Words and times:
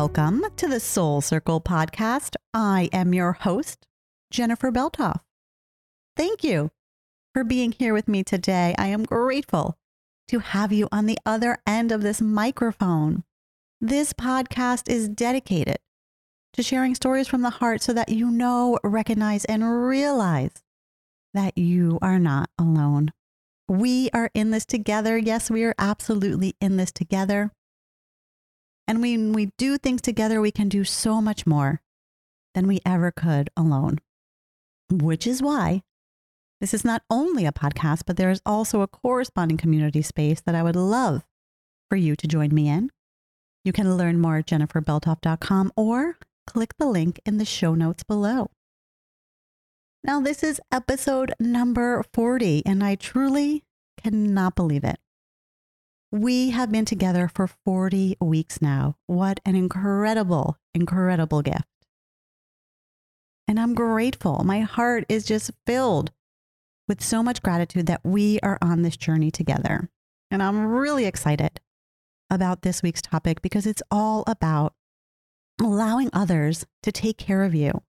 Welcome 0.00 0.46
to 0.56 0.66
the 0.66 0.80
Soul 0.80 1.20
Circle 1.20 1.60
podcast. 1.60 2.34
I 2.54 2.88
am 2.90 3.12
your 3.12 3.32
host, 3.32 3.86
Jennifer 4.30 4.72
Beltoff. 4.72 5.20
Thank 6.16 6.42
you 6.42 6.70
for 7.34 7.44
being 7.44 7.72
here 7.72 7.92
with 7.92 8.08
me 8.08 8.24
today. 8.24 8.74
I 8.78 8.86
am 8.86 9.04
grateful 9.04 9.76
to 10.28 10.38
have 10.38 10.72
you 10.72 10.88
on 10.90 11.04
the 11.04 11.18
other 11.26 11.58
end 11.66 11.92
of 11.92 12.00
this 12.00 12.22
microphone. 12.22 13.24
This 13.78 14.14
podcast 14.14 14.90
is 14.90 15.06
dedicated 15.06 15.76
to 16.54 16.62
sharing 16.62 16.94
stories 16.94 17.28
from 17.28 17.42
the 17.42 17.50
heart 17.50 17.82
so 17.82 17.92
that 17.92 18.08
you 18.08 18.30
know, 18.30 18.78
recognize, 18.82 19.44
and 19.44 19.84
realize 19.86 20.62
that 21.34 21.58
you 21.58 21.98
are 22.00 22.18
not 22.18 22.48
alone. 22.58 23.12
We 23.68 24.08
are 24.14 24.30
in 24.32 24.50
this 24.50 24.64
together. 24.64 25.18
Yes, 25.18 25.50
we 25.50 25.62
are 25.64 25.74
absolutely 25.78 26.56
in 26.58 26.78
this 26.78 26.90
together. 26.90 27.52
And 28.90 29.00
when 29.00 29.32
we 29.32 29.52
do 29.56 29.78
things 29.78 30.02
together, 30.02 30.40
we 30.40 30.50
can 30.50 30.68
do 30.68 30.82
so 30.82 31.20
much 31.20 31.46
more 31.46 31.80
than 32.54 32.66
we 32.66 32.80
ever 32.84 33.12
could 33.12 33.48
alone, 33.56 34.00
which 34.90 35.28
is 35.28 35.40
why 35.40 35.82
this 36.60 36.74
is 36.74 36.84
not 36.84 37.04
only 37.08 37.46
a 37.46 37.52
podcast, 37.52 38.02
but 38.04 38.16
there 38.16 38.32
is 38.32 38.42
also 38.44 38.80
a 38.80 38.88
corresponding 38.88 39.58
community 39.58 40.02
space 40.02 40.40
that 40.40 40.56
I 40.56 40.64
would 40.64 40.74
love 40.74 41.24
for 41.88 41.94
you 41.94 42.16
to 42.16 42.26
join 42.26 42.52
me 42.52 42.68
in. 42.68 42.90
You 43.64 43.72
can 43.72 43.96
learn 43.96 44.20
more 44.20 44.38
at 44.38 44.48
jenniferbeltoff.com 44.48 45.72
or 45.76 46.18
click 46.48 46.74
the 46.76 46.86
link 46.86 47.20
in 47.24 47.38
the 47.38 47.44
show 47.44 47.76
notes 47.76 48.02
below. 48.02 48.50
Now, 50.02 50.20
this 50.20 50.42
is 50.42 50.60
episode 50.72 51.32
number 51.38 52.02
40, 52.12 52.66
and 52.66 52.82
I 52.82 52.96
truly 52.96 53.62
cannot 54.02 54.56
believe 54.56 54.82
it. 54.82 54.98
We 56.12 56.50
have 56.50 56.72
been 56.72 56.84
together 56.84 57.30
for 57.32 57.46
40 57.46 58.16
weeks 58.20 58.60
now. 58.60 58.96
What 59.06 59.38
an 59.44 59.54
incredible, 59.54 60.56
incredible 60.74 61.40
gift. 61.40 61.64
And 63.46 63.60
I'm 63.60 63.74
grateful. 63.74 64.42
My 64.44 64.60
heart 64.60 65.04
is 65.08 65.24
just 65.24 65.52
filled 65.66 66.10
with 66.88 67.00
so 67.00 67.22
much 67.22 67.42
gratitude 67.42 67.86
that 67.86 68.00
we 68.02 68.40
are 68.40 68.58
on 68.60 68.82
this 68.82 68.96
journey 68.96 69.30
together. 69.30 69.88
And 70.32 70.42
I'm 70.42 70.66
really 70.66 71.04
excited 71.04 71.60
about 72.28 72.62
this 72.62 72.82
week's 72.82 73.02
topic 73.02 73.40
because 73.40 73.66
it's 73.66 73.82
all 73.90 74.24
about 74.26 74.74
allowing 75.60 76.10
others 76.12 76.66
to 76.82 76.90
take 76.90 77.18
care 77.18 77.44
of 77.44 77.54
you. 77.54 77.82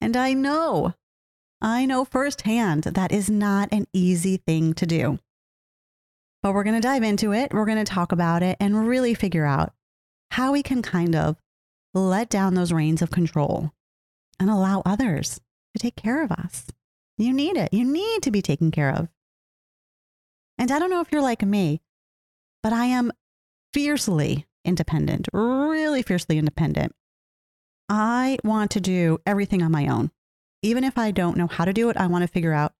And 0.00 0.16
I 0.16 0.32
know, 0.32 0.94
I 1.60 1.86
know 1.86 2.04
firsthand 2.04 2.84
that 2.84 3.10
is 3.10 3.28
not 3.28 3.68
an 3.72 3.86
easy 3.92 4.36
thing 4.36 4.74
to 4.74 4.86
do. 4.86 5.18
But 6.44 6.52
we're 6.52 6.64
going 6.64 6.80
to 6.80 6.86
dive 6.86 7.02
into 7.02 7.32
it. 7.32 7.54
We're 7.54 7.64
going 7.64 7.82
to 7.82 7.90
talk 7.90 8.12
about 8.12 8.42
it 8.42 8.58
and 8.60 8.86
really 8.86 9.14
figure 9.14 9.46
out 9.46 9.72
how 10.30 10.52
we 10.52 10.62
can 10.62 10.82
kind 10.82 11.16
of 11.16 11.36
let 11.94 12.28
down 12.28 12.52
those 12.52 12.70
reins 12.70 13.00
of 13.00 13.10
control 13.10 13.72
and 14.38 14.50
allow 14.50 14.82
others 14.84 15.40
to 15.74 15.78
take 15.78 15.96
care 15.96 16.22
of 16.22 16.30
us. 16.30 16.66
You 17.16 17.32
need 17.32 17.56
it. 17.56 17.72
You 17.72 17.86
need 17.86 18.22
to 18.24 18.30
be 18.30 18.42
taken 18.42 18.70
care 18.70 18.90
of. 18.90 19.08
And 20.58 20.70
I 20.70 20.78
don't 20.78 20.90
know 20.90 21.00
if 21.00 21.10
you're 21.10 21.22
like 21.22 21.40
me, 21.40 21.80
but 22.62 22.74
I 22.74 22.84
am 22.84 23.10
fiercely 23.72 24.46
independent, 24.66 25.28
really 25.32 26.02
fiercely 26.02 26.36
independent. 26.36 26.94
I 27.88 28.36
want 28.44 28.70
to 28.72 28.82
do 28.82 29.18
everything 29.24 29.62
on 29.62 29.72
my 29.72 29.86
own. 29.86 30.10
Even 30.60 30.84
if 30.84 30.98
I 30.98 31.10
don't 31.10 31.38
know 31.38 31.46
how 31.46 31.64
to 31.64 31.72
do 31.72 31.88
it, 31.88 31.96
I 31.96 32.06
want 32.06 32.20
to 32.20 32.28
figure 32.28 32.52
out 32.52 32.74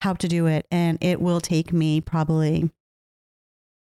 how 0.00 0.14
to 0.14 0.28
do 0.28 0.46
it. 0.46 0.66
And 0.70 0.98
it 1.00 1.20
will 1.20 1.40
take 1.40 1.72
me 1.72 2.00
probably 2.00 2.70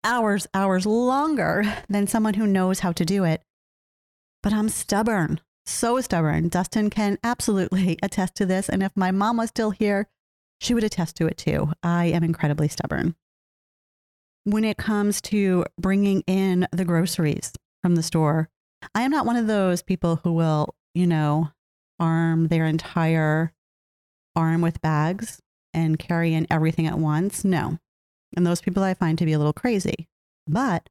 hours, 0.05 0.47
hours 0.55 0.87
longer 0.87 1.65
than 1.89 2.07
someone 2.07 2.35
who 2.35 2.47
knows 2.47 2.81
how 2.81 2.93
to 2.93 3.05
do 3.05 3.25
it. 3.25 3.43
But 4.43 4.53
I'm 4.53 4.69
stubborn, 4.69 5.41
so 5.65 6.01
stubborn. 6.01 6.49
Dustin 6.49 6.91
can 6.91 7.19
absolutely 7.25 7.99
attest 8.03 8.37
to 8.37 8.47
this. 8.47 8.69
And 8.69 8.83
if 8.83 8.93
my 8.97 9.11
mom 9.11 9.39
was 9.39 9.49
still 9.49 9.71
here, 9.71 10.09
she 10.61 10.73
would 10.73 10.85
attest 10.85 11.17
to 11.17 11.27
it 11.27 11.37
too. 11.37 11.73
I 11.83 12.07
am 12.07 12.25
incredibly 12.25 12.69
stubborn. 12.69 13.15
When 14.45 14.65
it 14.65 14.77
comes 14.77 15.21
to 15.23 15.65
bringing 15.79 16.23
in 16.27 16.69
the 16.71 16.85
groceries 16.85 17.53
from 17.83 17.97
the 17.97 18.03
store, 18.03 18.49
I 18.95 19.03
am 19.03 19.11
not 19.11 19.27
one 19.27 19.37
of 19.37 19.49
those 19.49 19.83
people 19.83 20.21
who 20.23 20.33
will, 20.33 20.75
you 20.95 21.07
know, 21.07 21.51
arm 21.99 22.49
their 22.49 22.65
entire 22.65 23.53
arm 24.37 24.61
with 24.61 24.81
bags 24.81 25.41
and 25.77 25.99
carry 25.99 26.33
in 26.35 26.47
everything 26.51 26.87
at 26.87 26.99
once. 26.99 27.45
No. 27.45 27.79
And 28.35 28.45
those 28.45 28.63
people 28.63 28.83
I 28.83 28.95
find 28.95 29.19
to 29.19 29.27
be 29.27 29.35
a 29.35 29.39
little 29.39 29.53
crazy. 29.53 30.09
But 30.49 30.89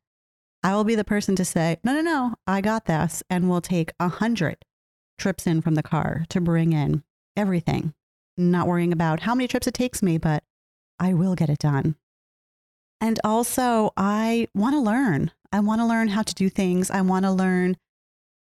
I 0.63 0.73
will 0.75 0.83
be 0.83 0.95
the 0.95 1.03
person 1.03 1.35
to 1.35 1.43
say, 1.45 1.77
no, 1.83 1.93
no, 1.93 2.01
no, 2.01 2.35
I 2.47 2.61
got 2.61 2.85
this. 2.85 3.23
And 3.29 3.49
we'll 3.49 3.61
take 3.61 3.91
a 3.99 4.07
hundred 4.07 4.63
trips 5.17 5.47
in 5.47 5.61
from 5.61 5.75
the 5.75 5.83
car 5.83 6.25
to 6.29 6.39
bring 6.39 6.71
in 6.71 7.03
everything, 7.35 7.93
not 8.37 8.67
worrying 8.67 8.93
about 8.93 9.21
how 9.21 9.35
many 9.35 9.47
trips 9.47 9.67
it 9.67 9.73
takes 9.73 10.03
me, 10.03 10.17
but 10.17 10.43
I 10.99 11.13
will 11.13 11.35
get 11.35 11.49
it 11.49 11.59
done. 11.59 11.95
And 13.01 13.19
also, 13.23 13.91
I 13.97 14.47
want 14.53 14.73
to 14.73 14.79
learn. 14.79 15.31
I 15.51 15.59
want 15.59 15.81
to 15.81 15.85
learn 15.85 16.09
how 16.09 16.21
to 16.21 16.33
do 16.33 16.49
things. 16.49 16.89
I 16.89 17.01
want 17.01 17.25
to 17.25 17.31
learn 17.31 17.77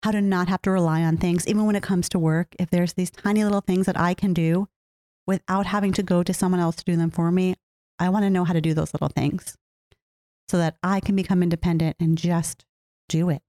how 0.04 0.12
to 0.12 0.22
not 0.22 0.48
have 0.48 0.62
to 0.64 0.72
rely 0.72 1.04
on 1.04 1.18
things, 1.18 1.48
even 1.48 1.66
when 1.66 1.76
it 1.76 1.84
comes 1.84 2.10
to 2.10 2.20
work. 2.20 2.56
If 2.58 2.70
there's 2.70 2.94
these 2.94 3.12
tiny 3.12 3.44
little 3.44 3.62
things 3.62 3.86
that 3.86 4.00
I 4.00 4.14
can 4.14 4.34
do 4.34 4.68
without 5.30 5.68
having 5.68 5.94
to 5.94 6.02
go 6.02 6.24
to 6.24 6.34
someone 6.34 6.60
else 6.60 6.76
to 6.78 6.84
do 6.84 6.96
them 6.96 7.12
for 7.12 7.32
me. 7.32 7.54
I 8.00 8.10
want 8.10 8.24
to 8.24 8.32
know 8.32 8.46
how 8.46 8.54
to 8.54 8.62
do 8.62 8.74
those 8.74 8.96
little 8.96 9.10
things 9.10 9.56
so 10.50 10.58
that 10.58 10.76
I 10.82 11.00
can 11.00 11.16
become 11.16 11.44
independent 11.44 11.98
and 12.00 12.18
just 12.18 12.66
do 13.08 13.30
it. 13.30 13.44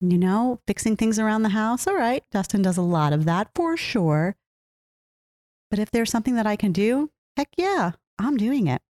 You 0.00 0.18
know, 0.18 0.58
fixing 0.66 0.96
things 0.96 1.20
around 1.20 1.44
the 1.44 1.50
house. 1.50 1.86
All 1.86 1.94
right. 1.94 2.24
Dustin 2.32 2.62
does 2.62 2.78
a 2.78 2.82
lot 2.82 3.12
of 3.12 3.26
that 3.26 3.50
for 3.54 3.76
sure. 3.76 4.34
But 5.70 5.78
if 5.78 5.92
there's 5.92 6.10
something 6.10 6.34
that 6.34 6.48
I 6.48 6.56
can 6.56 6.72
do, 6.72 7.10
heck 7.36 7.50
yeah, 7.56 7.92
I'm 8.18 8.36
doing 8.36 8.66
it. 8.66 8.82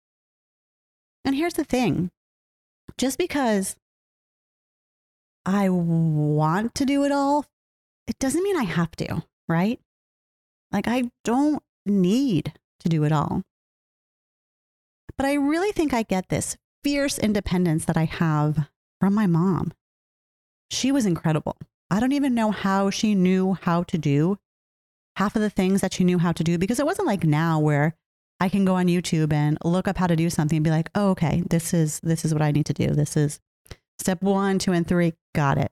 And 1.25 1.35
here's 1.35 1.56
the 1.56 1.66
thing 1.66 2.09
just 2.97 3.17
because 3.17 3.75
I 5.46 5.67
want 5.67 6.73
to 6.75 6.85
do 6.85 7.03
it 7.03 7.11
all, 7.11 7.46
it 8.07 8.17
doesn't 8.17 8.44
mean 8.44 8.56
I 8.56 8.63
have 8.63 8.91
to, 8.97 9.23
right? 9.50 9.81
Like, 10.72 10.88
I 10.88 11.09
don't 11.24 11.62
need 11.85 12.53
to 12.81 12.90
do 12.90 13.03
it 13.03 13.12
all. 13.12 13.44
But 15.18 15.25
I 15.25 15.34
really 15.34 15.72
think 15.72 15.94
I 15.94 16.03
get 16.03 16.30
this 16.30 16.57
fierce 16.84 17.18
independence 17.19 17.85
that 17.85 17.97
I 17.97 18.06
have 18.06 18.69
from 19.00 19.13
my 19.13 19.28
mom. 19.28 19.74
She 20.72 20.91
was 20.91 21.06
incredible. 21.06 21.58
I 21.90 22.00
don't 22.00 22.12
even 22.12 22.35
know 22.35 22.52
how 22.52 22.90
she 22.90 23.16
knew 23.16 23.58
how 23.62 23.84
to 23.84 23.97
do 23.97 24.38
half 25.16 25.35
of 25.35 25.41
the 25.41 25.50
things 25.50 25.81
that 25.81 25.94
she 25.94 26.03
knew 26.03 26.19
how 26.19 26.31
to 26.31 26.44
do 26.44 26.58
because 26.58 26.79
it 26.79 26.85
wasn't 26.85 27.08
like 27.08 27.25
now 27.25 27.59
where 27.59 27.96
I 28.40 28.47
can 28.47 28.63
go 28.63 28.75
on 28.75 28.85
YouTube 28.85 29.34
and 29.34 29.58
look 29.66 29.88
up 29.88 29.97
how 29.97 30.08
to 30.08 30.16
do 30.16 30.29
something 30.29 30.58
and 30.58 30.63
be 30.63 30.69
like, 30.69 30.90
oh, 30.96 31.09
okay, 31.09 31.44
this 31.50 31.74
is 31.74 32.00
this 32.02 32.24
is 32.24 32.34
what 32.34 32.41
I 32.41 32.52
need 32.52 32.66
to 32.68 32.74
do. 32.74 32.88
This 32.91 33.18
is 33.18 33.40
step 33.97 34.22
one, 34.22 34.59
two, 34.59 34.72
and 34.72 34.88
three. 34.88 35.13
Got 35.35 35.58
it. 35.58 35.72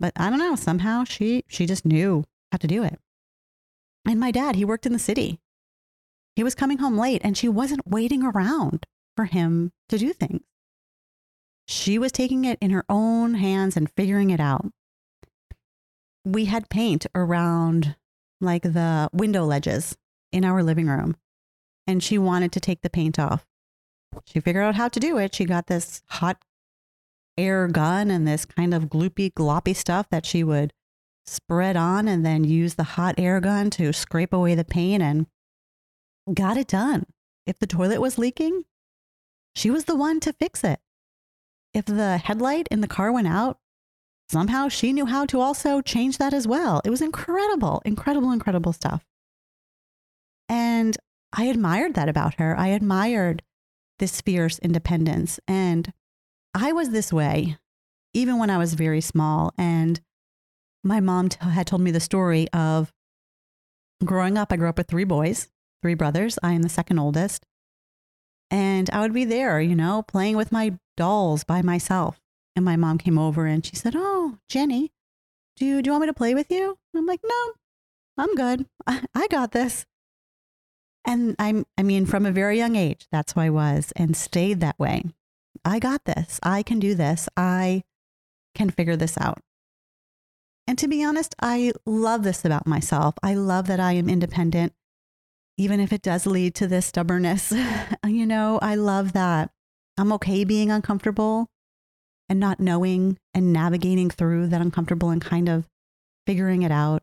But 0.00 0.12
I 0.16 0.30
don't 0.30 0.40
know. 0.40 0.56
Somehow 0.56 1.04
she 1.04 1.44
she 1.46 1.66
just 1.66 1.84
knew 1.84 2.24
how 2.50 2.58
to 2.58 2.66
do 2.66 2.82
it. 2.82 2.98
And 4.10 4.18
my 4.18 4.32
dad, 4.32 4.56
he 4.56 4.64
worked 4.64 4.86
in 4.86 4.92
the 4.92 4.98
city. 4.98 5.38
He 6.34 6.42
was 6.42 6.56
coming 6.56 6.78
home 6.78 6.98
late 6.98 7.20
and 7.22 7.38
she 7.38 7.48
wasn't 7.48 7.86
waiting 7.86 8.24
around 8.24 8.84
for 9.16 9.26
him 9.26 9.70
to 9.88 9.98
do 9.98 10.12
things. 10.12 10.42
She 11.68 11.96
was 11.96 12.10
taking 12.10 12.44
it 12.44 12.58
in 12.60 12.72
her 12.72 12.84
own 12.88 13.34
hands 13.34 13.76
and 13.76 13.88
figuring 13.88 14.30
it 14.30 14.40
out. 14.40 14.66
We 16.24 16.46
had 16.46 16.68
paint 16.68 17.06
around 17.14 17.94
like 18.40 18.62
the 18.64 19.08
window 19.12 19.44
ledges 19.44 19.96
in 20.32 20.44
our 20.44 20.64
living 20.64 20.88
room, 20.88 21.14
and 21.86 22.02
she 22.02 22.18
wanted 22.18 22.50
to 22.50 22.60
take 22.60 22.80
the 22.80 22.90
paint 22.90 23.16
off. 23.16 23.46
She 24.26 24.40
figured 24.40 24.64
out 24.64 24.74
how 24.74 24.88
to 24.88 24.98
do 24.98 25.18
it. 25.18 25.36
She 25.36 25.44
got 25.44 25.68
this 25.68 26.02
hot 26.08 26.42
air 27.38 27.68
gun 27.68 28.10
and 28.10 28.26
this 28.26 28.44
kind 28.44 28.74
of 28.74 28.86
gloopy, 28.86 29.32
gloppy 29.32 29.76
stuff 29.76 30.08
that 30.10 30.26
she 30.26 30.42
would 30.42 30.72
spread 31.30 31.76
on 31.76 32.08
and 32.08 32.24
then 32.24 32.44
use 32.44 32.74
the 32.74 32.82
hot 32.82 33.14
air 33.18 33.40
gun 33.40 33.70
to 33.70 33.92
scrape 33.92 34.32
away 34.32 34.54
the 34.54 34.64
paint 34.64 35.02
and 35.02 35.26
got 36.34 36.56
it 36.56 36.66
done. 36.68 37.06
If 37.46 37.58
the 37.58 37.66
toilet 37.66 38.00
was 38.00 38.18
leaking, 38.18 38.64
she 39.54 39.70
was 39.70 39.84
the 39.84 39.96
one 39.96 40.20
to 40.20 40.32
fix 40.32 40.64
it. 40.64 40.80
If 41.72 41.86
the 41.86 42.18
headlight 42.18 42.68
in 42.70 42.80
the 42.80 42.88
car 42.88 43.12
went 43.12 43.28
out, 43.28 43.58
somehow 44.28 44.68
she 44.68 44.92
knew 44.92 45.06
how 45.06 45.24
to 45.26 45.40
also 45.40 45.80
change 45.80 46.18
that 46.18 46.34
as 46.34 46.46
well. 46.46 46.80
It 46.84 46.90
was 46.90 47.00
incredible, 47.00 47.80
incredible, 47.84 48.32
incredible 48.32 48.72
stuff. 48.72 49.04
And 50.48 50.96
I 51.32 51.44
admired 51.44 51.94
that 51.94 52.08
about 52.08 52.34
her. 52.34 52.56
I 52.58 52.68
admired 52.68 53.42
this 54.00 54.20
fierce 54.20 54.58
independence. 54.58 55.38
And 55.46 55.92
I 56.54 56.72
was 56.72 56.90
this 56.90 57.12
way 57.12 57.56
even 58.12 58.38
when 58.38 58.50
I 58.50 58.58
was 58.58 58.74
very 58.74 59.00
small. 59.00 59.52
And 59.56 60.00
my 60.82 61.00
mom 61.00 61.28
t- 61.28 61.38
had 61.40 61.66
told 61.66 61.82
me 61.82 61.90
the 61.90 62.00
story 62.00 62.48
of 62.52 62.92
growing 64.04 64.38
up. 64.38 64.52
I 64.52 64.56
grew 64.56 64.68
up 64.68 64.78
with 64.78 64.88
three 64.88 65.04
boys, 65.04 65.48
three 65.82 65.94
brothers. 65.94 66.38
I 66.42 66.52
am 66.52 66.62
the 66.62 66.68
second 66.68 66.98
oldest. 66.98 67.44
And 68.50 68.90
I 68.90 69.00
would 69.00 69.12
be 69.12 69.24
there, 69.24 69.60
you 69.60 69.76
know, 69.76 70.02
playing 70.02 70.36
with 70.36 70.52
my 70.52 70.78
dolls 70.96 71.44
by 71.44 71.62
myself. 71.62 72.20
And 72.56 72.64
my 72.64 72.76
mom 72.76 72.98
came 72.98 73.18
over 73.18 73.46
and 73.46 73.64
she 73.64 73.76
said, 73.76 73.94
Oh, 73.96 74.38
Jenny, 74.48 74.90
do 75.56 75.64
you, 75.64 75.82
do 75.82 75.88
you 75.88 75.92
want 75.92 76.02
me 76.02 76.06
to 76.08 76.14
play 76.14 76.34
with 76.34 76.50
you? 76.50 76.76
I'm 76.94 77.06
like, 77.06 77.20
No, 77.24 77.52
I'm 78.18 78.34
good. 78.34 78.66
I, 78.86 79.04
I 79.14 79.28
got 79.28 79.52
this. 79.52 79.86
And 81.06 81.36
I'm, 81.38 81.64
I 81.78 81.82
mean, 81.82 82.06
from 82.06 82.26
a 82.26 82.32
very 82.32 82.58
young 82.58 82.76
age, 82.76 83.06
that's 83.10 83.32
who 83.32 83.40
I 83.40 83.50
was 83.50 83.92
and 83.96 84.16
stayed 84.16 84.60
that 84.60 84.78
way. 84.78 85.04
I 85.64 85.78
got 85.78 86.04
this. 86.04 86.38
I 86.42 86.62
can 86.62 86.78
do 86.78 86.94
this. 86.94 87.28
I 87.36 87.82
can 88.54 88.70
figure 88.70 88.96
this 88.96 89.16
out. 89.18 89.38
And 90.66 90.78
to 90.78 90.88
be 90.88 91.04
honest, 91.04 91.34
I 91.40 91.72
love 91.84 92.22
this 92.22 92.44
about 92.44 92.66
myself. 92.66 93.14
I 93.22 93.34
love 93.34 93.66
that 93.66 93.80
I 93.80 93.92
am 93.92 94.08
independent, 94.08 94.72
even 95.56 95.80
if 95.80 95.92
it 95.92 96.02
does 96.02 96.26
lead 96.26 96.54
to 96.56 96.66
this 96.66 96.86
stubbornness. 96.86 97.52
you 98.06 98.26
know, 98.26 98.58
I 98.62 98.76
love 98.76 99.12
that. 99.12 99.50
I'm 99.98 100.12
okay 100.12 100.44
being 100.44 100.70
uncomfortable 100.70 101.48
and 102.28 102.38
not 102.38 102.60
knowing 102.60 103.18
and 103.34 103.52
navigating 103.52 104.08
through 104.08 104.46
that 104.48 104.60
uncomfortable 104.60 105.10
and 105.10 105.20
kind 105.20 105.48
of 105.48 105.66
figuring 106.26 106.62
it 106.62 106.70
out. 106.70 107.02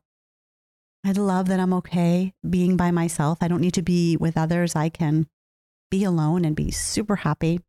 I 1.05 1.11
love 1.11 1.47
that 1.47 1.59
I'm 1.59 1.73
okay 1.73 2.33
being 2.47 2.77
by 2.77 2.91
myself. 2.91 3.37
I 3.41 3.47
don't 3.47 3.61
need 3.61 3.73
to 3.75 3.81
be 3.81 4.17
with 4.17 4.37
others. 4.37 4.75
I 4.75 4.89
can 4.89 5.27
be 5.91 6.03
alone 6.03 6.45
and 6.45 6.55
be 6.55 6.71
super 6.71 7.17
happy. 7.17 7.59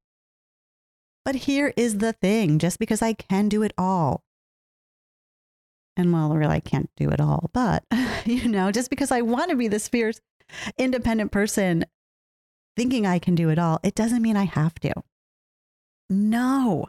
But 1.25 1.35
here 1.35 1.73
is 1.77 1.99
the 1.99 2.13
thing 2.15 2.59
just 2.59 2.79
because 2.79 3.03
I 3.03 3.13
can 3.13 3.49
do 3.49 3.63
it 3.63 3.73
all, 3.77 4.23
and 5.99 6.13
well, 6.13 6.31
really, 6.31 6.57
I 6.57 6.61
can't 6.61 6.91
do 6.97 7.11
it 7.11 7.21
all, 7.21 7.51
but, 7.53 7.85
you 8.25 8.49
know, 8.49 8.71
just 8.71 8.89
because 8.89 9.11
I 9.11 9.21
want 9.21 9.51
to 9.51 9.57
be 9.57 9.69
this 9.69 9.89
fierce, 9.89 10.21
independent 10.79 11.33
person 11.33 11.85
thinking 12.77 13.05
I 13.07 13.19
can 13.19 13.35
do 13.35 13.51
it 13.51 13.59
all, 13.59 13.81
it 13.83 13.97
doesn't 13.97 14.23
mean 14.23 14.37
I 14.37 14.45
have 14.45 14.77
to. 14.81 14.93
No. 16.09 16.87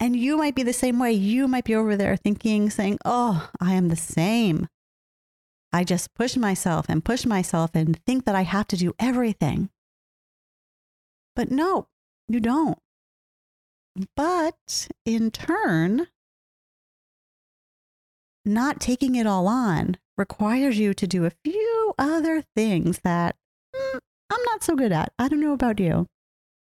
And 0.00 0.16
you 0.16 0.36
might 0.36 0.56
be 0.56 0.64
the 0.64 0.72
same 0.72 0.98
way. 0.98 1.12
You 1.12 1.46
might 1.48 1.64
be 1.64 1.74
over 1.74 1.96
there 1.96 2.16
thinking, 2.16 2.68
saying, 2.68 2.98
Oh, 3.04 3.48
I 3.60 3.74
am 3.74 3.88
the 3.88 3.96
same. 3.96 4.68
I 5.72 5.84
just 5.84 6.14
push 6.14 6.36
myself 6.36 6.86
and 6.88 7.04
push 7.04 7.24
myself 7.24 7.70
and 7.74 8.02
think 8.04 8.24
that 8.24 8.34
I 8.34 8.42
have 8.42 8.66
to 8.68 8.76
do 8.76 8.94
everything. 8.98 9.70
But 11.36 11.50
no, 11.50 11.86
you 12.26 12.40
don't. 12.40 12.78
But 14.16 14.88
in 15.04 15.30
turn, 15.30 16.08
not 18.48 18.80
taking 18.80 19.14
it 19.14 19.26
all 19.26 19.46
on 19.46 19.96
requires 20.16 20.78
you 20.78 20.92
to 20.94 21.06
do 21.06 21.24
a 21.24 21.32
few 21.44 21.94
other 21.98 22.42
things 22.56 23.00
that 23.04 23.36
mm, 23.74 23.98
I'm 24.30 24.42
not 24.44 24.64
so 24.64 24.74
good 24.74 24.92
at. 24.92 25.12
I 25.18 25.28
don't 25.28 25.40
know 25.40 25.52
about 25.52 25.78
you, 25.80 26.06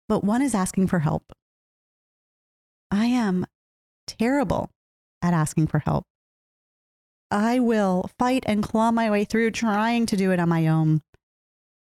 but 0.08 0.24
one 0.24 0.42
is 0.42 0.54
asking 0.54 0.86
for 0.86 1.00
help. 1.00 1.32
I 2.90 3.06
am 3.06 3.46
terrible 4.06 4.70
at 5.22 5.34
asking 5.34 5.66
for 5.68 5.80
help. 5.80 6.04
I 7.30 7.58
will 7.58 8.10
fight 8.18 8.44
and 8.46 8.62
claw 8.62 8.90
my 8.90 9.10
way 9.10 9.24
through 9.24 9.52
trying 9.52 10.06
to 10.06 10.16
do 10.16 10.30
it 10.32 10.40
on 10.40 10.50
my 10.50 10.66
own 10.66 11.00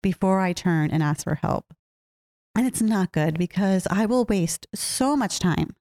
before 0.03 0.39
I 0.39 0.53
turn 0.53 0.91
and 0.91 1.01
ask 1.01 1.23
for 1.23 1.35
help. 1.35 1.65
And 2.55 2.67
it's 2.67 2.81
not 2.81 3.11
good 3.11 3.39
because 3.39 3.87
I 3.89 4.05
will 4.05 4.25
waste 4.25 4.67
so 4.75 5.15
much 5.15 5.39
time, 5.39 5.75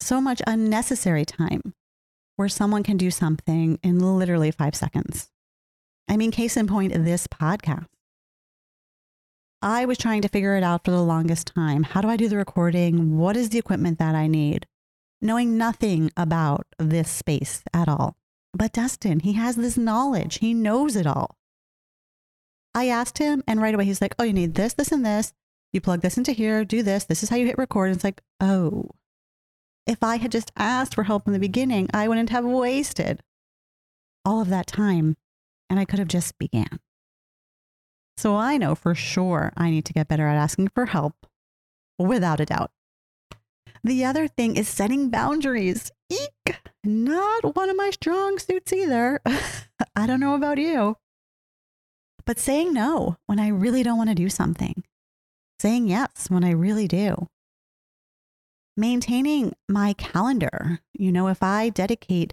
so 0.00 0.20
much 0.20 0.40
unnecessary 0.46 1.24
time 1.24 1.74
where 2.38 2.48
someone 2.48 2.84
can 2.84 2.96
do 2.96 3.10
something 3.10 3.80
in 3.82 3.98
literally 3.98 4.52
five 4.52 4.76
seconds. 4.76 5.28
I 6.08 6.16
mean, 6.16 6.30
case 6.30 6.56
in 6.56 6.68
point, 6.68 6.92
this 6.92 7.26
podcast. 7.26 7.86
I 9.60 9.84
was 9.86 9.98
trying 9.98 10.22
to 10.22 10.28
figure 10.28 10.56
it 10.56 10.62
out 10.62 10.84
for 10.84 10.92
the 10.92 11.02
longest 11.02 11.48
time. 11.48 11.82
How 11.82 12.00
do 12.00 12.08
I 12.08 12.16
do 12.16 12.28
the 12.28 12.36
recording? 12.36 13.18
What 13.18 13.36
is 13.36 13.48
the 13.50 13.58
equipment 13.58 13.98
that 13.98 14.14
I 14.14 14.28
need? 14.28 14.68
Knowing 15.20 15.58
nothing 15.58 16.12
about 16.16 16.68
this 16.78 17.10
space 17.10 17.64
at 17.74 17.88
all. 17.88 18.16
But 18.54 18.72
Dustin, 18.72 19.18
he 19.18 19.32
has 19.32 19.56
this 19.56 19.76
knowledge, 19.76 20.38
he 20.38 20.54
knows 20.54 20.94
it 20.94 21.08
all. 21.08 21.36
I 22.72 22.86
asked 22.86 23.18
him, 23.18 23.42
and 23.48 23.60
right 23.60 23.74
away 23.74 23.84
he's 23.84 24.00
like, 24.00 24.14
Oh, 24.16 24.22
you 24.22 24.32
need 24.32 24.54
this, 24.54 24.74
this, 24.74 24.92
and 24.92 25.04
this. 25.04 25.32
You 25.72 25.80
plug 25.80 26.02
this 26.02 26.16
into 26.16 26.30
here, 26.30 26.64
do 26.64 26.84
this. 26.84 27.02
This 27.02 27.24
is 27.24 27.30
how 27.30 27.36
you 27.36 27.46
hit 27.46 27.58
record. 27.58 27.88
And 27.88 27.96
it's 27.96 28.04
like, 28.04 28.22
Oh, 28.40 28.90
if 29.88 30.02
I 30.02 30.16
had 30.16 30.30
just 30.30 30.52
asked 30.56 30.94
for 30.94 31.04
help 31.04 31.26
in 31.26 31.32
the 31.32 31.38
beginning, 31.38 31.88
I 31.94 32.06
wouldn't 32.06 32.30
have 32.30 32.44
wasted 32.44 33.22
all 34.24 34.42
of 34.42 34.50
that 34.50 34.66
time 34.66 35.16
and 35.70 35.80
I 35.80 35.86
could 35.86 35.98
have 35.98 36.08
just 36.08 36.38
began. 36.38 36.78
So 38.18 38.36
I 38.36 38.58
know 38.58 38.74
for 38.74 38.94
sure 38.94 39.52
I 39.56 39.70
need 39.70 39.86
to 39.86 39.92
get 39.92 40.08
better 40.08 40.26
at 40.26 40.36
asking 40.36 40.68
for 40.68 40.86
help 40.86 41.14
without 41.98 42.40
a 42.40 42.46
doubt. 42.46 42.70
The 43.82 44.04
other 44.04 44.28
thing 44.28 44.56
is 44.56 44.68
setting 44.68 45.08
boundaries. 45.08 45.90
Eek! 46.10 46.60
Not 46.84 47.56
one 47.56 47.70
of 47.70 47.76
my 47.76 47.90
strong 47.90 48.38
suits 48.38 48.72
either. 48.72 49.20
I 49.96 50.06
don't 50.06 50.20
know 50.20 50.34
about 50.34 50.58
you. 50.58 50.96
But 52.26 52.38
saying 52.38 52.74
no 52.74 53.16
when 53.26 53.38
I 53.38 53.48
really 53.48 53.82
don't 53.82 53.96
want 53.96 54.10
to 54.10 54.14
do 54.14 54.28
something, 54.28 54.84
saying 55.60 55.86
yes 55.88 56.28
when 56.28 56.44
I 56.44 56.50
really 56.50 56.88
do, 56.88 57.28
maintaining 58.78 59.52
my 59.68 59.92
calendar. 59.94 60.80
You 60.94 61.10
know, 61.10 61.28
if 61.28 61.42
I 61.42 61.68
dedicate 61.68 62.32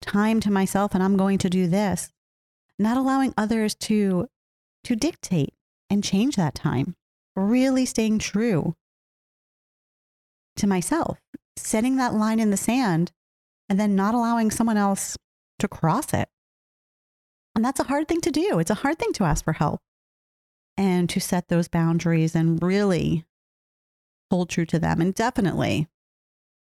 time 0.00 0.40
to 0.40 0.50
myself 0.50 0.94
and 0.94 1.02
I'm 1.02 1.16
going 1.16 1.38
to 1.38 1.50
do 1.50 1.68
this, 1.68 2.10
not 2.78 2.96
allowing 2.96 3.34
others 3.36 3.74
to 3.76 4.26
to 4.84 4.96
dictate 4.96 5.54
and 5.88 6.02
change 6.02 6.34
that 6.34 6.54
time. 6.54 6.96
Really 7.36 7.86
staying 7.86 8.18
true 8.18 8.74
to 10.56 10.66
myself, 10.66 11.18
setting 11.56 11.96
that 11.96 12.14
line 12.14 12.40
in 12.40 12.50
the 12.50 12.56
sand 12.56 13.12
and 13.68 13.78
then 13.78 13.94
not 13.94 14.14
allowing 14.14 14.50
someone 14.50 14.76
else 14.76 15.16
to 15.60 15.68
cross 15.68 16.12
it. 16.12 16.28
And 17.54 17.64
that's 17.64 17.80
a 17.80 17.84
hard 17.84 18.08
thing 18.08 18.20
to 18.22 18.30
do. 18.30 18.58
It's 18.58 18.70
a 18.70 18.76
hard 18.76 18.98
thing 18.98 19.12
to 19.14 19.24
ask 19.24 19.44
for 19.44 19.52
help 19.52 19.80
and 20.76 21.08
to 21.10 21.20
set 21.20 21.48
those 21.48 21.68
boundaries 21.68 22.34
and 22.34 22.62
really 22.62 23.24
hold 24.32 24.48
true 24.48 24.64
to 24.64 24.78
them. 24.78 25.02
And 25.02 25.14
definitely, 25.14 25.88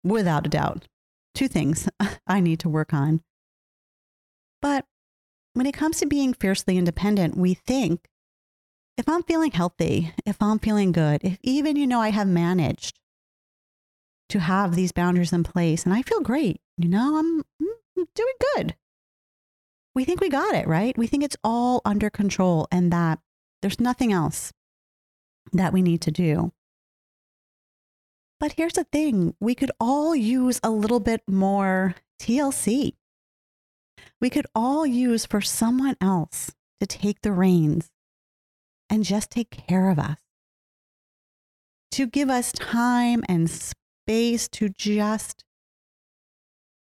without 0.04 0.46
a 0.46 0.50
doubt, 0.50 0.90
two 1.34 1.48
things 1.48 1.88
I 2.28 2.42
need 2.42 2.60
to 2.60 2.70
work 2.70 2.94
on. 2.94 3.22
But 4.62 4.84
when 5.54 5.66
it 5.66 5.74
comes 5.74 6.00
to 6.00 6.06
being 6.06 6.34
fiercely 6.34 6.78
independent, 6.78 7.38
we 7.38 7.54
think 7.54 8.10
if 8.98 9.08
I'm 9.08 9.24
feeling 9.24 9.52
healthy, 9.52 10.14
if 10.26 10.36
I'm 10.42 10.60
feeling 10.60 10.92
good, 10.92 11.22
if 11.24 11.38
even, 11.44 11.78
you 11.78 11.88
know, 11.88 12.02
I 12.02 12.10
have 12.10 12.28
managed 12.28 13.00
to 14.28 14.42
have 14.42 14.76
these 14.76 14.92
boundaries 14.92 15.32
in 15.32 15.44
place 15.44 15.86
and 15.86 15.94
I 15.94 16.02
feel 16.02 16.20
great, 16.20 16.60
you 16.78 16.90
know, 16.90 17.18
I'm, 17.18 17.42
I'm 17.62 18.06
doing 18.16 18.34
good. 18.54 18.76
We 19.96 20.04
think 20.04 20.20
we 20.20 20.28
got 20.28 20.56
it, 20.56 20.68
right? 20.68 20.98
We 20.98 21.08
think 21.08 21.24
it's 21.24 21.38
all 21.42 21.82
under 21.86 22.10
control 22.10 22.68
and 22.70 22.92
that 22.92 23.20
there's 23.62 23.80
nothing 23.80 24.12
else 24.12 24.52
that 25.54 25.72
we 25.72 25.82
need 25.82 26.02
to 26.02 26.12
do. 26.12 26.52
But 28.42 28.54
here's 28.58 28.74
the 28.74 28.86
thing 28.86 29.36
we 29.40 29.54
could 29.54 29.70
all 29.80 30.16
use 30.16 30.60
a 30.64 30.72
little 30.72 31.00
bit 31.00 31.22
more 31.28 31.94
TLC. 32.20 32.96
We 34.20 34.32
could 34.32 34.48
all 34.56 34.84
use 34.84 35.28
for 35.28 35.42
someone 35.42 35.96
else 36.02 36.52
to 36.80 36.88
take 36.88 37.22
the 37.22 37.34
reins 37.34 37.92
and 38.90 39.04
just 39.04 39.30
take 39.30 39.52
care 39.52 39.92
of 39.92 40.00
us, 40.00 40.18
to 41.92 42.08
give 42.08 42.32
us 42.32 42.52
time 42.52 43.24
and 43.30 43.48
space 43.48 44.48
to 44.50 44.70
just 44.70 45.46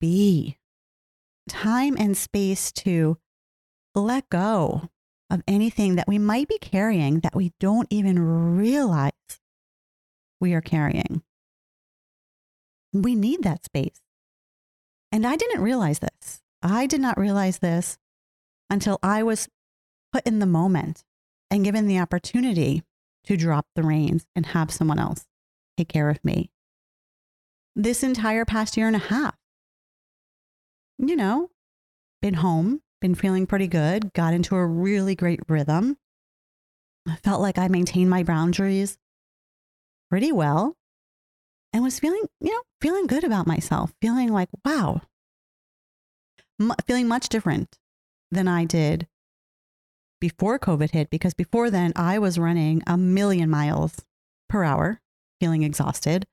be, 0.00 0.58
time 1.48 1.96
and 1.98 2.16
space 2.16 2.70
to 2.70 3.18
let 3.96 4.30
go 4.30 4.90
of 5.28 5.42
anything 5.48 5.96
that 5.96 6.06
we 6.06 6.18
might 6.18 6.46
be 6.46 6.58
carrying 6.58 7.18
that 7.20 7.34
we 7.34 7.50
don't 7.58 7.88
even 7.90 8.56
realize 8.56 9.10
we 10.40 10.54
are 10.54 10.60
carrying. 10.60 11.24
We 13.02 13.14
need 13.14 13.42
that 13.44 13.64
space. 13.64 14.00
And 15.12 15.26
I 15.26 15.36
didn't 15.36 15.62
realize 15.62 16.00
this. 16.00 16.42
I 16.62 16.86
did 16.86 17.00
not 17.00 17.18
realize 17.18 17.58
this 17.58 17.96
until 18.68 18.98
I 19.02 19.22
was 19.22 19.48
put 20.12 20.26
in 20.26 20.38
the 20.40 20.46
moment 20.46 21.04
and 21.50 21.64
given 21.64 21.86
the 21.86 21.98
opportunity 21.98 22.82
to 23.24 23.36
drop 23.36 23.66
the 23.74 23.82
reins 23.82 24.26
and 24.34 24.46
have 24.46 24.70
someone 24.70 24.98
else 24.98 25.26
take 25.76 25.88
care 25.88 26.10
of 26.10 26.24
me. 26.24 26.50
This 27.76 28.02
entire 28.02 28.44
past 28.44 28.76
year 28.76 28.88
and 28.88 28.96
a 28.96 29.00
half, 29.00 29.36
you 30.98 31.14
know, 31.14 31.50
been 32.20 32.34
home, 32.34 32.82
been 33.00 33.14
feeling 33.14 33.46
pretty 33.46 33.68
good, 33.68 34.12
got 34.12 34.34
into 34.34 34.56
a 34.56 34.66
really 34.66 35.14
great 35.14 35.40
rhythm. 35.48 35.96
I 37.06 37.16
felt 37.16 37.40
like 37.40 37.58
I 37.58 37.68
maintained 37.68 38.10
my 38.10 38.24
boundaries 38.24 38.98
pretty 40.10 40.32
well 40.32 40.74
and 41.78 41.85
was 41.85 42.00
feeling, 42.00 42.25
you 42.40 42.50
know, 42.50 42.62
feeling 42.80 43.06
good 43.06 43.23
about 43.23 43.47
myself, 43.47 43.92
feeling 44.02 44.32
like, 44.32 44.49
wow, 44.64 45.00
M- 46.61 46.75
feeling 46.85 47.06
much 47.06 47.28
different 47.28 47.78
than 48.32 48.49
I 48.49 48.64
did 48.64 49.06
before 50.20 50.58
COVID 50.58 50.90
hit, 50.90 51.08
because 51.08 51.35
before 51.35 51.70
then 51.70 51.92
I 51.94 52.18
was 52.18 52.37
running 52.37 52.82
a 52.88 52.99
million 52.99 53.49
miles 53.49 54.04
per 54.49 54.64
hour, 54.64 55.00
feeling 55.40 55.62
exhausted, 55.62 56.26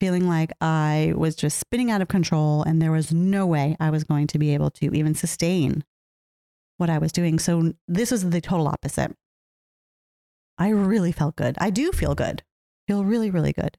feeling 0.00 0.26
like 0.26 0.50
I 0.62 1.12
was 1.14 1.36
just 1.36 1.58
spinning 1.58 1.90
out 1.90 2.00
of 2.00 2.08
control 2.08 2.62
and 2.62 2.80
there 2.80 2.90
was 2.90 3.12
no 3.12 3.46
way 3.46 3.76
I 3.78 3.90
was 3.90 4.04
going 4.04 4.28
to 4.28 4.38
be 4.38 4.54
able 4.54 4.70
to 4.70 4.96
even 4.96 5.14
sustain 5.14 5.84
what 6.78 6.88
I 6.88 6.96
was 6.96 7.12
doing. 7.12 7.38
So 7.38 7.74
this 7.86 8.10
was 8.10 8.30
the 8.30 8.40
total 8.40 8.66
opposite. 8.66 9.14
I 10.56 10.70
really 10.70 11.12
felt 11.12 11.36
good. 11.36 11.56
I 11.58 11.68
do 11.68 11.92
feel 11.92 12.14
good, 12.14 12.44
feel 12.88 13.04
really, 13.04 13.28
really 13.28 13.52
good. 13.52 13.76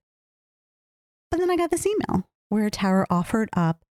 But 1.32 1.40
then 1.40 1.50
I 1.50 1.56
got 1.56 1.72
this 1.72 1.88
email 1.88 2.28
where 2.50 2.70
Tara 2.70 3.08
offered 3.10 3.50
up 3.54 3.82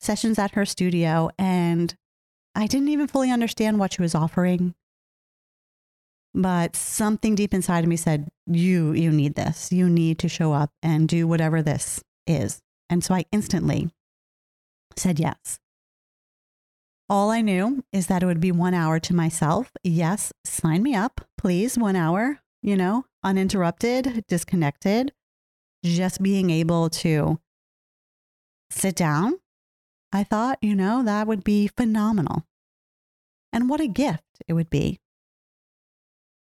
sessions 0.00 0.38
at 0.38 0.52
her 0.52 0.66
studio 0.66 1.30
and 1.38 1.94
I 2.54 2.66
didn't 2.66 2.88
even 2.88 3.08
fully 3.08 3.30
understand 3.30 3.78
what 3.78 3.94
she 3.94 4.02
was 4.02 4.14
offering. 4.14 4.74
But 6.34 6.76
something 6.76 7.34
deep 7.34 7.54
inside 7.54 7.84
of 7.84 7.88
me 7.88 7.96
said, 7.96 8.28
you, 8.46 8.92
you 8.92 9.10
need 9.10 9.34
this. 9.34 9.72
You 9.72 9.88
need 9.88 10.18
to 10.20 10.28
show 10.28 10.52
up 10.52 10.70
and 10.82 11.08
do 11.08 11.26
whatever 11.26 11.62
this 11.62 12.02
is. 12.26 12.60
And 12.88 13.02
so 13.02 13.14
I 13.14 13.24
instantly 13.32 13.90
said 14.96 15.18
yes. 15.18 15.58
All 17.08 17.30
I 17.30 17.40
knew 17.40 17.82
is 17.92 18.06
that 18.06 18.22
it 18.22 18.26
would 18.26 18.40
be 18.40 18.52
one 18.52 18.74
hour 18.74 19.00
to 19.00 19.14
myself. 19.14 19.72
Yes, 19.82 20.32
sign 20.44 20.82
me 20.82 20.94
up, 20.94 21.20
please. 21.36 21.76
One 21.76 21.96
hour, 21.96 22.40
you 22.62 22.76
know, 22.76 23.06
uninterrupted, 23.24 24.24
disconnected, 24.28 25.12
just 25.84 26.22
being 26.22 26.50
able 26.50 26.90
to 26.90 27.38
sit 28.70 28.94
down. 28.94 29.38
I 30.12 30.24
thought, 30.24 30.58
you 30.60 30.74
know, 30.74 31.02
that 31.04 31.26
would 31.26 31.44
be 31.44 31.68
phenomenal. 31.68 32.44
And 33.52 33.68
what 33.68 33.80
a 33.80 33.86
gift 33.86 34.24
it 34.48 34.54
would 34.54 34.70
be. 34.70 35.00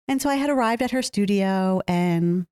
And 0.09 0.21
so 0.21 0.29
I 0.29 0.35
had 0.35 0.51
arrived 0.51 0.83
at 0.83 0.91
her 0.91 1.03
studio 1.03 1.81
and 1.87 2.47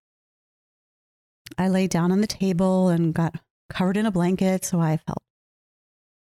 I 1.58 1.68
laid 1.68 1.90
down 1.90 2.12
on 2.12 2.20
the 2.20 2.26
table 2.26 2.88
and 2.88 3.12
got 3.12 3.34
covered 3.68 3.96
in 3.96 4.06
a 4.06 4.10
blanket. 4.10 4.64
So 4.64 4.80
I 4.80 4.96
felt, 4.98 5.22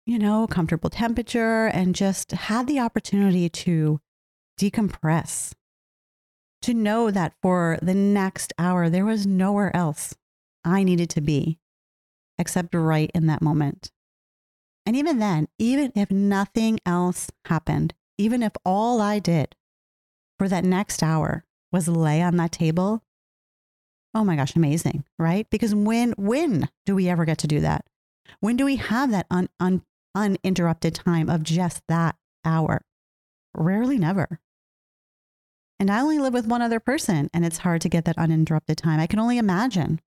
you 0.05 0.17
know, 0.17 0.47
comfortable 0.47 0.89
temperature 0.89 1.67
and 1.67 1.93
just 1.93 2.31
had 2.31 2.67
the 2.67 2.79
opportunity 2.79 3.49
to 3.49 3.99
decompress, 4.59 5.53
to 6.61 6.73
know 6.73 7.11
that 7.11 7.33
for 7.41 7.77
the 7.81 7.93
next 7.93 8.53
hour, 8.57 8.89
there 8.89 9.05
was 9.05 9.27
nowhere 9.27 9.75
else 9.75 10.15
I 10.63 10.83
needed 10.83 11.09
to 11.11 11.21
be 11.21 11.59
except 12.37 12.73
right 12.73 13.11
in 13.13 13.27
that 13.27 13.41
moment. 13.41 13.91
And 14.85 14.95
even 14.95 15.19
then, 15.19 15.47
even 15.59 15.91
if 15.95 16.09
nothing 16.09 16.79
else 16.85 17.29
happened, 17.45 17.93
even 18.17 18.41
if 18.41 18.53
all 18.65 19.01
I 19.01 19.19
did 19.19 19.55
for 20.37 20.47
that 20.47 20.63
next 20.63 21.03
hour 21.03 21.45
was 21.71 21.87
lay 21.87 22.21
on 22.21 22.37
that 22.37 22.51
table, 22.51 23.03
oh 24.15 24.23
my 24.23 24.35
gosh, 24.35 24.55
amazing, 24.55 25.03
right? 25.19 25.47
Because 25.49 25.75
when 25.75 26.13
when 26.13 26.69
do 26.85 26.95
we 26.95 27.07
ever 27.07 27.25
get 27.25 27.37
to 27.39 27.47
do 27.47 27.59
that? 27.59 27.85
When 28.39 28.55
do 28.55 28.65
we 28.65 28.77
have 28.77 29.11
that 29.11 29.27
un, 29.29 29.49
un, 29.59 29.83
uninterrupted 30.15 30.95
time 30.95 31.29
of 31.29 31.43
just 31.43 31.83
that 31.87 32.15
hour? 32.45 32.81
Rarely, 33.55 33.97
never. 33.97 34.39
And 35.79 35.89
I 35.89 36.01
only 36.01 36.19
live 36.19 36.33
with 36.33 36.47
one 36.47 36.61
other 36.61 36.79
person, 36.79 37.29
and 37.33 37.45
it's 37.45 37.59
hard 37.59 37.81
to 37.81 37.89
get 37.89 38.05
that 38.05 38.17
uninterrupted 38.17 38.77
time. 38.77 38.99
I 38.99 39.07
can 39.07 39.19
only 39.19 39.37
imagine 39.37 40.01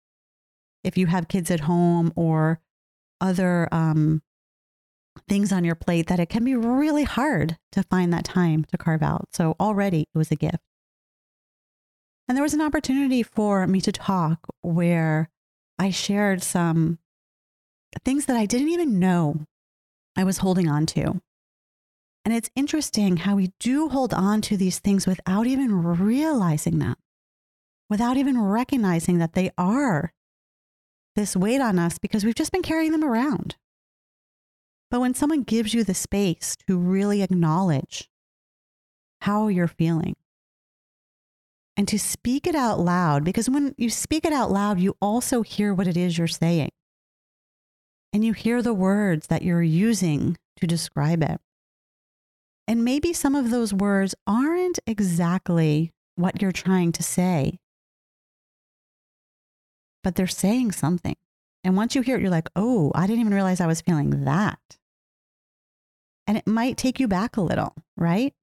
if 0.83 0.98
you 0.98 1.07
have 1.07 1.27
kids 1.27 1.51
at 1.51 1.62
home 1.62 2.12
or 2.15 2.59
other 3.21 3.67
um, 3.71 4.21
things 5.27 5.51
on 5.51 5.63
your 5.63 5.75
plate 5.75 6.07
that 6.07 6.19
it 6.19 6.29
can 6.29 6.43
be 6.43 6.55
really 6.55 7.03
hard 7.03 7.57
to 7.71 7.83
find 7.83 8.13
that 8.13 8.24
time 8.24 8.65
to 8.65 8.77
carve 8.77 9.03
out. 9.03 9.27
So 9.33 9.55
already 9.59 10.01
it 10.13 10.17
was 10.17 10.31
a 10.31 10.36
gift. 10.36 10.59
And 12.27 12.36
there 12.38 12.43
was 12.43 12.53
an 12.53 12.62
opportunity 12.62 13.24
for 13.24 13.65
me 13.65 13.81
to 13.81 13.91
talk 13.91 14.48
where 14.62 15.29
I 15.79 15.89
shared 15.89 16.43
some 16.43 17.00
things 18.05 18.25
that 18.25 18.38
I 18.38 18.45
didn't 18.45 18.69
even 18.69 19.00
know 19.00 19.45
I 20.15 20.24
was 20.24 20.39
holding 20.39 20.69
on 20.69 20.86
to. 20.88 21.21
And 22.25 22.33
it's 22.33 22.51
interesting 22.55 23.17
how 23.17 23.36
we 23.36 23.51
do 23.59 23.89
hold 23.89 24.13
on 24.13 24.41
to 24.41 24.57
these 24.57 24.79
things 24.79 25.07
without 25.07 25.48
even 25.48 25.81
realizing 25.81 26.77
them, 26.79 26.95
without 27.89 28.17
even 28.17 28.39
recognizing 28.39 29.17
that 29.17 29.33
they 29.33 29.50
are 29.57 30.13
this 31.15 31.35
weight 31.35 31.61
on 31.61 31.79
us 31.79 31.97
because 31.97 32.23
we've 32.23 32.35
just 32.35 32.51
been 32.51 32.61
carrying 32.61 32.91
them 32.91 33.03
around. 33.03 33.55
But 34.91 35.01
when 35.01 35.13
someone 35.13 35.43
gives 35.43 35.73
you 35.73 35.83
the 35.83 35.93
space 35.93 36.55
to 36.67 36.77
really 36.77 37.21
acknowledge 37.21 38.09
how 39.21 39.47
you're 39.47 39.67
feeling 39.67 40.15
and 41.77 41.87
to 41.87 41.99
speak 41.99 42.47
it 42.47 42.55
out 42.55 42.79
loud, 42.79 43.23
because 43.23 43.49
when 43.49 43.75
you 43.77 43.89
speak 43.89 44.25
it 44.25 44.33
out 44.33 44.51
loud, 44.51 44.79
you 44.79 44.95
also 45.01 45.41
hear 45.43 45.73
what 45.73 45.87
it 45.87 45.97
is 45.97 46.17
you're 46.17 46.27
saying 46.27 46.71
and 48.11 48.25
you 48.25 48.33
hear 48.33 48.61
the 48.61 48.73
words 48.73 49.27
that 49.27 49.43
you're 49.43 49.61
using 49.61 50.37
to 50.57 50.67
describe 50.67 51.23
it. 51.23 51.39
And 52.67 52.83
maybe 52.83 53.13
some 53.13 53.35
of 53.35 53.49
those 53.49 53.73
words 53.73 54.15
aren't 54.27 54.79
exactly 54.85 55.91
what 56.15 56.41
you're 56.41 56.51
trying 56.51 56.91
to 56.93 57.03
say, 57.03 57.59
but 60.03 60.15
they're 60.15 60.27
saying 60.27 60.71
something. 60.71 61.15
And 61.63 61.75
once 61.75 61.95
you 61.95 62.01
hear 62.01 62.17
it, 62.17 62.21
you're 62.21 62.29
like, 62.29 62.49
oh, 62.55 62.91
I 62.95 63.05
didn't 63.07 63.21
even 63.21 63.33
realize 63.33 63.59
I 63.59 63.67
was 63.67 63.81
feeling 63.81 64.25
that. 64.25 64.59
And 66.25 66.37
it 66.37 66.47
might 66.47 66.77
take 66.77 66.99
you 66.99 67.07
back 67.07 67.37
a 67.37 67.41
little, 67.41 67.73
right? 67.97 68.33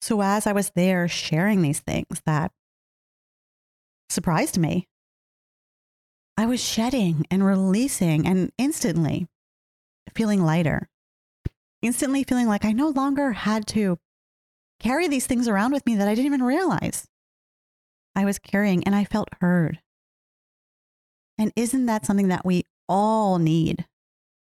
So 0.00 0.22
as 0.22 0.46
I 0.46 0.52
was 0.52 0.70
there 0.74 1.08
sharing 1.08 1.62
these 1.62 1.80
things 1.80 2.22
that 2.26 2.52
surprised 4.08 4.58
me, 4.58 4.86
I 6.36 6.46
was 6.46 6.62
shedding 6.62 7.26
and 7.30 7.44
releasing 7.44 8.26
and 8.26 8.52
instantly 8.56 9.26
feeling 10.14 10.42
lighter, 10.42 10.88
instantly 11.82 12.24
feeling 12.24 12.46
like 12.46 12.64
I 12.64 12.72
no 12.72 12.88
longer 12.88 13.32
had 13.32 13.66
to 13.68 13.98
carry 14.78 15.06
these 15.08 15.26
things 15.26 15.48
around 15.48 15.72
with 15.72 15.84
me 15.84 15.96
that 15.96 16.08
I 16.08 16.14
didn't 16.14 16.26
even 16.26 16.42
realize 16.42 17.06
I 18.14 18.24
was 18.24 18.38
carrying, 18.38 18.82
and 18.84 18.94
I 18.94 19.04
felt 19.04 19.28
heard. 19.40 19.80
And 21.40 21.54
isn't 21.56 21.86
that 21.86 22.04
something 22.04 22.28
that 22.28 22.44
we 22.44 22.66
all 22.86 23.38
need? 23.38 23.86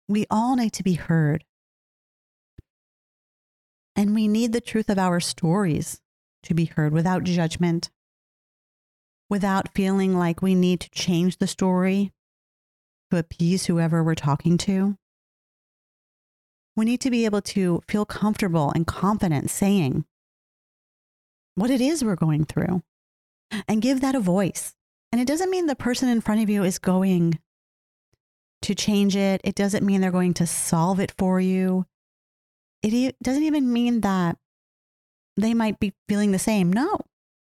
We 0.08 0.26
all 0.32 0.56
need 0.56 0.74
to 0.74 0.84
be 0.84 0.96
heard. 0.96 1.44
And 3.96 4.16
we 4.16 4.28
need 4.28 4.54
the 4.54 4.60
truth 4.60 4.90
of 4.90 4.98
our 4.98 5.20
stories 5.20 6.02
to 6.44 6.56
be 6.56 6.66
heard 6.66 6.92
without 6.92 7.26
judgment, 7.26 7.92
without 9.30 9.76
feeling 9.76 10.18
like 10.18 10.42
we 10.42 10.56
need 10.56 10.80
to 10.80 10.90
change 10.90 11.38
the 11.38 11.46
story 11.46 12.12
to 13.12 13.18
appease 13.18 13.68
whoever 13.68 14.04
we're 14.04 14.16
talking 14.16 14.58
to. 14.58 14.98
We 16.76 16.86
need 16.86 17.02
to 17.02 17.12
be 17.12 17.26
able 17.26 17.42
to 17.44 17.84
feel 17.88 18.06
comfortable 18.06 18.72
and 18.74 18.88
confident 18.88 19.52
saying 19.52 20.06
what 21.54 21.70
it 21.70 21.82
is 21.82 22.04
we're 22.04 22.16
going 22.16 22.46
through 22.46 22.82
and 23.68 23.80
give 23.80 24.02
that 24.02 24.16
a 24.16 24.20
voice. 24.20 24.74
And 25.12 25.20
it 25.20 25.28
doesn't 25.28 25.50
mean 25.50 25.66
the 25.66 25.76
person 25.76 26.10
in 26.10 26.22
front 26.22 26.42
of 26.42 26.50
you 26.50 26.64
is 26.64 26.80
going 26.80 27.40
to 28.62 28.76
change 28.76 29.16
it. 29.16 29.42
It 29.44 29.56
doesn't 29.56 29.86
mean 29.86 30.02
they're 30.02 30.12
going 30.12 30.34
to 30.36 30.46
solve 30.46 31.00
it 31.00 31.14
for 31.18 31.40
you. 31.40 31.86
It 32.84 33.16
doesn't 33.22 33.44
even 33.44 33.74
mean 33.74 34.02
that 34.02 34.38
they 35.36 35.54
might 35.54 35.80
be 35.80 35.94
feeling 36.08 36.32
the 36.32 36.40
same. 36.40 36.72
No, 36.72 37.00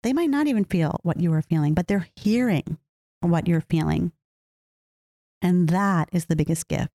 they 0.03 0.13
might 0.13 0.31
not 0.31 0.47
even 0.47 0.65
feel 0.65 0.99
what 1.03 1.21
you 1.21 1.33
are 1.33 1.43
feeling, 1.43 1.75
but 1.75 1.87
they're 1.89 2.09
hearing 2.17 2.79
what 3.21 3.47
you're 3.47 3.61
feeling. 3.61 4.13
And 5.43 5.69
that 5.69 6.09
is 6.13 6.27
the 6.27 6.37
biggest 6.37 6.69
gift 6.69 6.93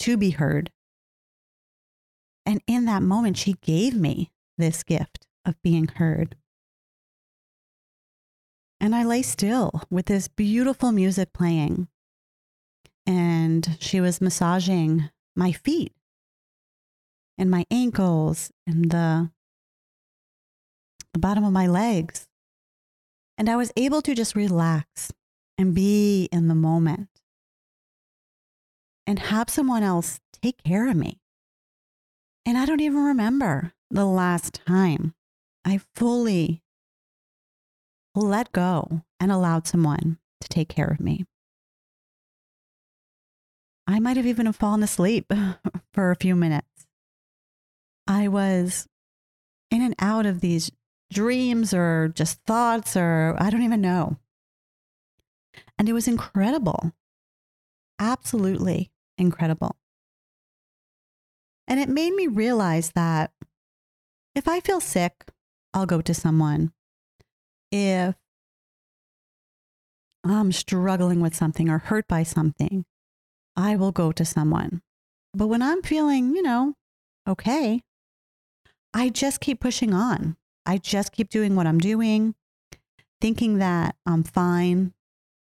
to 0.00 0.16
be 0.16 0.30
heard. 0.30 0.70
And 2.44 2.60
in 2.66 2.84
that 2.86 3.02
moment, 3.02 3.36
she 3.36 3.54
gave 3.54 3.94
me 3.94 4.30
this 4.58 4.82
gift 4.82 5.26
of 5.44 5.60
being 5.62 5.86
heard. 5.86 6.36
And 8.82 8.96
I 8.96 9.04
lay 9.04 9.22
still 9.22 9.70
with 9.90 10.06
this 10.06 10.26
beautiful 10.26 10.90
music 10.90 11.32
playing. 11.32 11.86
And 13.06 13.76
she 13.78 14.00
was 14.00 14.20
massaging 14.20 15.08
my 15.36 15.52
feet 15.52 15.92
and 17.38 17.48
my 17.48 17.64
ankles 17.70 18.50
and 18.66 18.90
the, 18.90 19.30
the 21.12 21.20
bottom 21.20 21.44
of 21.44 21.52
my 21.52 21.68
legs. 21.68 22.26
And 23.38 23.48
I 23.48 23.54
was 23.54 23.72
able 23.76 24.02
to 24.02 24.16
just 24.16 24.34
relax 24.34 25.12
and 25.56 25.76
be 25.76 26.28
in 26.32 26.48
the 26.48 26.54
moment 26.56 27.08
and 29.06 29.20
have 29.20 29.48
someone 29.48 29.84
else 29.84 30.18
take 30.42 30.60
care 30.64 30.88
of 30.88 30.96
me. 30.96 31.20
And 32.44 32.58
I 32.58 32.66
don't 32.66 32.80
even 32.80 33.04
remember 33.04 33.74
the 33.92 34.06
last 34.06 34.60
time 34.66 35.14
I 35.64 35.80
fully 35.94 36.62
let 38.14 38.52
go 38.52 39.02
and 39.18 39.32
allowed 39.32 39.66
someone 39.66 40.18
to 40.40 40.48
take 40.48 40.68
care 40.68 40.88
of 40.88 41.00
me. 41.00 41.24
I 43.86 43.98
might 43.98 44.16
have 44.16 44.26
even 44.26 44.52
fallen 44.52 44.82
asleep 44.82 45.32
for 45.92 46.10
a 46.10 46.16
few 46.16 46.36
minutes. 46.36 46.86
I 48.06 48.28
was 48.28 48.86
in 49.70 49.82
and 49.82 49.94
out 49.98 50.26
of 50.26 50.40
these 50.40 50.70
dreams 51.12 51.72
or 51.72 52.12
just 52.14 52.40
thoughts, 52.44 52.96
or 52.96 53.36
I 53.38 53.50
don't 53.50 53.62
even 53.62 53.80
know. 53.80 54.18
And 55.78 55.88
it 55.88 55.92
was 55.92 56.08
incredible. 56.08 56.92
Absolutely 57.98 58.90
incredible. 59.18 59.76
And 61.66 61.80
it 61.80 61.88
made 61.88 62.14
me 62.14 62.26
realize 62.26 62.92
that 62.94 63.32
if 64.34 64.48
I 64.48 64.60
feel 64.60 64.80
sick, 64.80 65.24
I'll 65.74 65.86
go 65.86 66.00
to 66.00 66.14
someone. 66.14 66.72
If 67.72 68.14
I'm 70.22 70.52
struggling 70.52 71.20
with 71.20 71.34
something 71.34 71.70
or 71.70 71.78
hurt 71.78 72.06
by 72.06 72.22
something, 72.22 72.84
I 73.56 73.76
will 73.76 73.92
go 73.92 74.12
to 74.12 74.24
someone. 74.26 74.82
But 75.32 75.46
when 75.46 75.62
I'm 75.62 75.82
feeling, 75.82 76.36
you 76.36 76.42
know, 76.42 76.74
okay, 77.26 77.80
I 78.92 79.08
just 79.08 79.40
keep 79.40 79.58
pushing 79.58 79.94
on. 79.94 80.36
I 80.66 80.76
just 80.76 81.12
keep 81.12 81.30
doing 81.30 81.56
what 81.56 81.66
I'm 81.66 81.78
doing, 81.78 82.34
thinking 83.22 83.58
that 83.58 83.96
I'm 84.04 84.22
fine, 84.22 84.92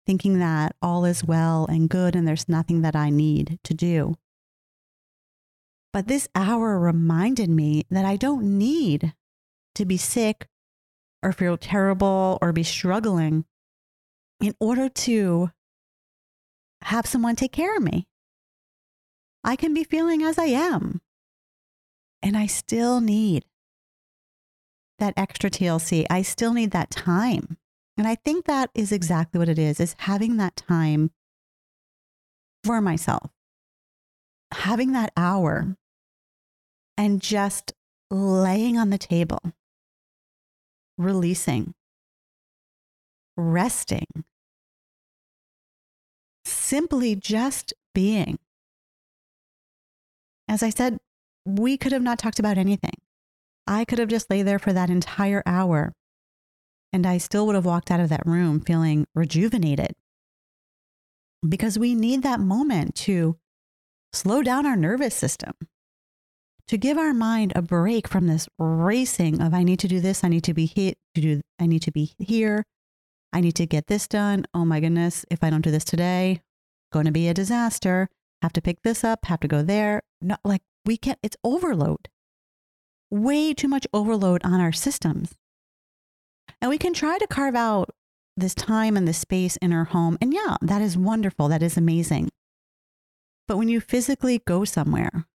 thinking 0.07 0.39
that 0.39 0.77
all 0.83 1.07
is 1.07 1.25
well 1.25 1.67
and 1.67 1.89
good 1.89 2.15
and 2.15 2.29
there's 2.29 2.49
nothing 2.49 2.83
that 2.83 2.95
I 2.95 3.09
need 3.09 3.59
to 3.65 3.73
do. 3.73 4.17
But 5.95 6.09
this 6.09 6.29
hour 6.35 6.79
reminded 6.79 7.49
me 7.49 7.87
that 7.91 8.05
I 8.05 8.17
don't 8.17 8.59
need 8.59 9.15
to 9.75 9.85
be 9.87 9.97
sick 9.97 10.47
or 11.23 11.33
feel 11.33 11.57
terrible 11.57 12.39
or 12.41 12.53
be 12.53 12.63
struggling 12.63 13.45
in 14.41 14.55
order 14.61 14.89
to 14.89 15.51
have 16.83 17.07
someone 17.07 17.37
take 17.37 17.53
care 17.53 17.77
of 17.77 17.83
me. 17.83 18.07
I 19.43 19.57
can 19.57 19.75
be 19.75 19.85
feeling 19.85 20.23
as 20.23 20.39
I 20.39 20.47
am. 20.47 21.01
And 22.23 22.37
I 22.37 22.47
still 22.47 23.01
need 23.01 23.45
that 24.99 25.15
extra 25.17 25.51
TLC. 25.51 26.07
I 26.11 26.23
still 26.23 26.53
need 26.53 26.73
that 26.73 26.91
time. 26.91 27.57
And 27.97 28.07
I 28.07 28.17
think 28.17 28.47
that 28.47 28.71
is 28.75 28.93
exactly 28.93 29.39
what 29.39 29.49
it 29.49 29.59
is, 29.59 29.81
is 29.81 29.95
having 29.99 30.37
that 30.37 30.57
time 30.57 31.11
for 32.65 32.81
myself. 32.81 33.31
Having 34.53 34.93
that 34.93 35.13
hour 35.17 35.77
and 36.97 37.21
just 37.21 37.73
laying 38.11 38.79
on 38.79 38.91
the 38.91 38.99
table, 38.99 39.41
releasing, 40.99 41.75
resting, 43.37 44.07
simply 46.45 47.15
just 47.15 47.73
being. 47.95 48.39
As 50.49 50.63
I 50.63 50.71
said, 50.71 50.99
we 51.47 51.77
could 51.77 51.93
have 51.93 52.03
not 52.03 52.19
talked 52.19 52.39
about 52.39 52.59
anything. 52.59 52.95
I 53.67 53.85
could 53.85 53.99
have 53.99 54.09
just 54.09 54.31
lay 54.31 54.43
there 54.43 54.59
for 54.59 54.73
that 54.73 54.91
entire 54.91 55.43
hour 55.47 55.93
and 56.93 57.07
I 57.07 57.19
still 57.19 57.47
would 57.47 57.55
have 57.55 57.67
walked 57.67 57.91
out 57.91 58.01
of 58.01 58.09
that 58.09 58.27
room 58.27 58.61
feeling 58.61 59.07
rejuvenated 59.15 59.95
because 61.47 61.79
we 61.79 61.95
need 61.95 62.23
that 62.23 62.41
moment 62.41 62.95
to 62.97 63.37
slow 64.13 64.43
down 64.43 64.67
our 64.67 64.77
nervous 64.77 65.15
system, 65.15 65.53
to 66.69 66.77
give 66.77 66.99
our 66.99 67.15
mind 67.15 67.53
a 67.57 67.63
break 67.63 68.07
from 68.07 68.27
this 68.27 68.49
racing 68.59 69.41
of 69.41 69.55
I 69.55 69.63
need 69.63 69.79
to 69.81 69.89
do 69.89 70.01
this, 70.01 70.23
I 70.23 70.29
need 70.29 70.45
to 70.45 70.55
be 70.55 70.67
hit, 70.67 70.99
to 71.15 71.21
do, 71.21 71.41
I 71.59 71.67
need 71.67 71.83
to 71.83 71.91
be 71.91 72.15
here, 72.19 72.65
I 73.33 73.41
need 73.41 73.57
to 73.57 73.67
get 73.67 73.87
this 73.87 74.07
done. 74.07 74.45
Oh 74.53 74.65
my 74.65 74.79
goodness, 74.81 75.25
if 75.31 75.43
I 75.43 75.51
don't 75.51 75.63
do 75.63 75.71
this 75.71 75.85
today, 75.85 76.43
going 76.93 77.07
to 77.07 77.11
be 77.11 77.29
a 77.29 77.35
disaster. 77.35 78.09
Have 78.43 78.53
to 78.53 78.63
pick 78.63 78.83
this 78.83 79.03
up, 79.03 79.25
have 79.25 79.41
to 79.41 79.49
go 79.49 79.63
there. 79.63 80.03
Not 80.21 80.41
like 80.45 80.63
we 80.85 80.97
can't, 80.97 81.19
it's 81.23 81.37
overload. 81.43 82.09
Way 83.11 83.55
too 83.55 83.69
much 83.69 83.87
overload 83.93 84.43
on 84.45 84.61
our 84.61 84.73
systems. 84.73 85.35
And 86.61 86.69
we 86.69 86.79
can 86.79 86.93
try 86.93 87.19
to 87.19 87.27
carve 87.27 87.55
out 87.55 87.91
this 88.37 88.55
time 88.55 88.97
and 88.97 89.09
this 89.09 89.19
space 89.19 89.57
in 89.57 89.73
our 89.73 89.85
home. 89.85 90.19
And 90.21 90.33
yeah, 90.33 90.57
that 90.61 90.83
is 90.83 90.97
wonderful. 90.97 91.49
That 91.49 91.63
is 91.63 91.77
amazing. 91.77 92.29
But 93.47 93.57
when 93.57 93.69
you 93.69 93.81
physically 93.81 94.43
go 94.47 94.65
somewhere 94.65 95.27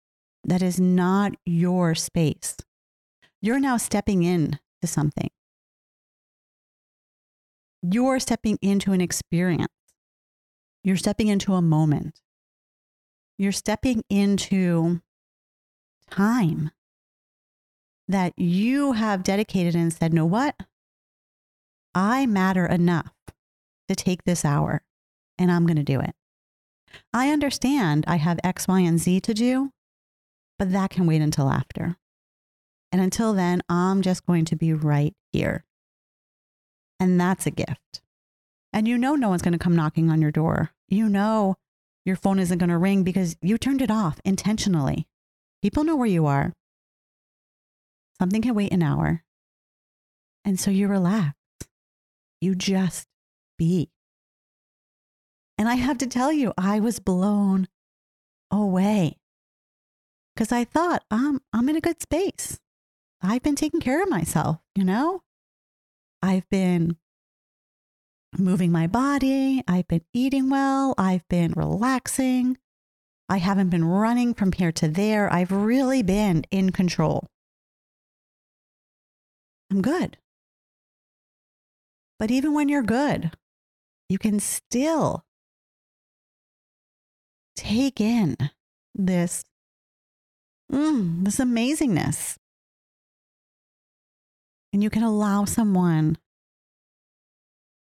that 0.45 0.63
is 0.63 0.81
not 0.81 1.33
your 1.47 1.95
space, 1.95 2.57
you're 3.41 3.61
now 3.61 3.77
stepping 3.77 4.23
in 4.23 4.59
to 4.81 4.87
something. 4.87 5.31
You're 7.83 8.21
stepping 8.21 8.59
into 8.63 8.93
an 8.93 9.01
experience. 9.01 9.73
You're 10.85 10.97
stepping 10.97 11.29
into 11.29 11.55
a 11.55 11.63
moment. 11.63 12.21
You're 13.39 13.53
stepping 13.53 14.05
into 14.09 15.01
time 16.11 16.71
that 18.09 18.39
you 18.39 18.93
have 18.93 19.23
dedicated 19.23 19.75
and 19.75 19.93
said, 19.93 20.13
know 20.13 20.27
what? 20.27 20.55
I 21.95 22.27
matter 22.27 22.67
enough 22.67 23.13
to 23.89 23.95
take 23.95 24.25
this 24.25 24.45
hour 24.45 24.83
and 25.39 25.51
I'm 25.51 25.67
going 25.67 25.77
to 25.77 25.83
do 25.83 26.01
it. 26.01 26.15
I 27.13 27.31
understand 27.31 28.05
I 28.07 28.17
have 28.17 28.39
X, 28.45 28.69
Y, 28.69 28.81
and 28.81 28.99
Z 28.99 29.21
to 29.21 29.35
do, 29.35 29.71
but 30.59 30.73
that 30.73 30.91
can 30.91 31.07
wait 31.07 31.23
until 31.23 31.51
after. 31.51 31.97
And 32.91 33.01
until 33.01 33.33
then, 33.33 33.63
I'm 33.69 34.03
just 34.03 34.27
going 34.27 34.45
to 34.47 34.57
be 34.57 34.73
right 34.73 35.15
here. 35.33 35.65
And 37.01 37.21
that's 37.21 37.47
a 37.47 37.51
gift. 37.51 38.03
And 38.73 38.87
you 38.87 38.97
know, 38.99 39.15
no 39.15 39.29
one's 39.29 39.43
going 39.43 39.53
to 39.53 39.59
come 39.59 39.77
knocking 39.77 40.11
on 40.11 40.23
your 40.23 40.31
door. 40.31 40.71
You 40.89 41.09
know, 41.09 41.57
your 42.05 42.17
phone 42.17 42.39
isn't 42.39 42.59
going 42.59 42.71
to 42.71 42.79
ring 42.79 43.03
because 43.03 43.37
you 43.41 43.59
turned 43.59 43.83
it 43.83 43.91
off 43.91 44.21
intentionally. 44.25 45.07
People 45.63 45.85
know 45.85 45.97
where 45.97 46.07
you 46.07 46.27
are. 46.27 46.53
Something 48.19 48.43
can 48.43 48.55
wait 48.55 48.73
an 48.73 48.83
hour. 48.83 49.23
And 50.45 50.59
so 50.59 50.71
you 50.71 50.89
relax. 50.89 51.35
You 52.41 52.55
just 52.55 53.07
be. 53.59 53.91
And 55.57 55.69
I 55.69 55.75
have 55.75 55.99
to 55.99 56.07
tell 56.07 56.33
you, 56.33 56.53
I 56.59 56.81
was 56.81 56.99
blown 56.99 57.69
away 58.51 59.19
because 60.35 60.53
I 60.53 60.65
thought, 60.65 61.05
I'm, 61.11 61.41
I'm 61.53 61.69
in 61.69 61.77
a 61.77 61.81
good 61.81 62.01
space. 62.03 62.59
I've 63.21 63.43
been 63.43 63.55
taking 63.55 63.81
care 63.81 64.03
of 64.03 64.11
myself, 64.11 64.59
you 64.75 64.85
know? 64.85 65.23
I've 66.23 66.49
been 66.51 66.97
moving 68.39 68.73
my 68.73 68.87
body. 68.87 69.63
I've 69.69 69.89
been 69.89 70.05
eating 70.13 70.51
well. 70.51 70.95
I've 70.97 71.27
been 71.29 71.53
relaxing. 71.57 72.59
I 73.29 73.39
haven't 73.39 73.71
been 73.71 73.85
running 73.85 74.35
from 74.35 74.53
here 74.53 74.73
to 74.73 74.89
there. 74.89 75.33
I've 75.33 75.53
really 75.53 76.03
been 76.03 76.45
in 76.51 76.71
control. 76.71 77.29
I'm 79.71 79.83
good. 79.83 80.19
But 82.19 82.31
even 82.31 82.53
when 82.53 82.69
you're 82.69 82.83
good, 82.83 83.33
you 84.09 84.19
can 84.19 84.39
still 84.39 85.25
take 87.57 88.01
in 88.01 88.37
this, 88.95 89.45
mm, 90.73 91.25
this 91.25 91.39
amazingness. 91.39 92.37
And 94.73 94.83
you 94.83 94.91
can 94.91 95.03
allow 95.03 95.45
someone 95.45 96.17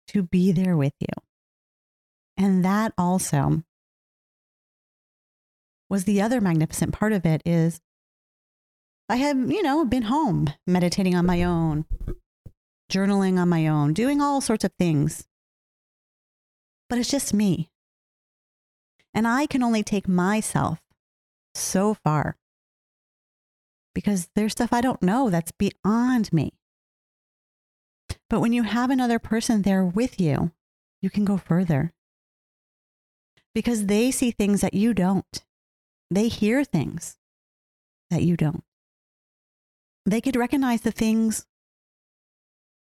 to 0.09 0.23
be 0.23 0.51
there 0.51 0.77
with 0.77 0.93
you. 0.99 1.07
And 2.37 2.63
that 2.63 2.93
also 2.97 3.63
was 5.89 6.03
the 6.03 6.21
other 6.21 6.41
magnificent 6.41 6.93
part 6.93 7.13
of 7.13 7.25
it 7.25 7.41
is 7.45 7.79
I 9.07 9.17
had, 9.17 9.37
you 9.49 9.61
know, 9.61 9.85
been 9.85 10.03
home 10.03 10.49
meditating 10.65 11.15
on 11.15 11.25
my 11.25 11.43
own, 11.43 11.85
journaling 12.91 13.37
on 13.37 13.49
my 13.49 13.67
own, 13.67 13.93
doing 13.93 14.21
all 14.21 14.41
sorts 14.41 14.63
of 14.63 14.71
things. 14.77 15.27
But 16.89 16.99
it's 16.99 17.09
just 17.09 17.33
me. 17.33 17.69
And 19.13 19.27
I 19.27 19.45
can 19.45 19.63
only 19.63 19.83
take 19.83 20.07
myself 20.07 20.79
so 21.53 21.93
far 21.93 22.35
because 23.95 24.29
there's 24.35 24.51
stuff 24.51 24.71
I 24.71 24.81
don't 24.81 25.01
know 25.01 25.31
that's 25.31 25.51
beyond 25.51 26.31
me. 26.31 26.53
But 28.29 28.41
when 28.41 28.53
you 28.53 28.63
have 28.63 28.91
another 28.91 29.17
person 29.17 29.63
there 29.63 29.83
with 29.83 30.19
you, 30.21 30.51
you 31.01 31.09
can 31.09 31.25
go 31.25 31.37
further 31.37 31.93
because 33.55 33.85
they 33.85 34.11
see 34.11 34.29
things 34.29 34.61
that 34.61 34.73
you 34.73 34.93
don't. 34.93 35.43
They 36.11 36.27
hear 36.27 36.63
things 36.63 37.17
that 38.11 38.21
you 38.21 38.35
don't. 38.37 38.63
They 40.05 40.21
could 40.21 40.35
recognize 40.35 40.81
the 40.81 40.91
things 40.91 41.47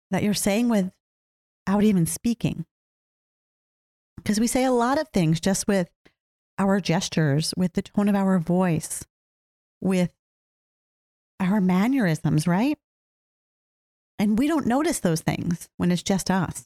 that 0.09 0.23
you're 0.23 0.33
saying 0.33 0.69
without 0.69 1.83
even 1.83 2.05
speaking. 2.05 2.65
Because 4.17 4.39
we 4.39 4.47
say 4.47 4.63
a 4.63 4.71
lot 4.71 4.99
of 4.99 5.09
things 5.09 5.39
just 5.39 5.67
with 5.67 5.89
our 6.57 6.79
gestures, 6.79 7.53
with 7.57 7.73
the 7.73 7.81
tone 7.81 8.07
of 8.07 8.15
our 8.15 8.39
voice, 8.39 9.05
with 9.81 10.11
our 11.39 11.61
mannerisms, 11.61 12.47
right? 12.47 12.77
And 14.19 14.37
we 14.37 14.47
don't 14.47 14.67
notice 14.67 14.99
those 14.99 15.21
things 15.21 15.69
when 15.77 15.91
it's 15.91 16.03
just 16.03 16.31
us. 16.31 16.65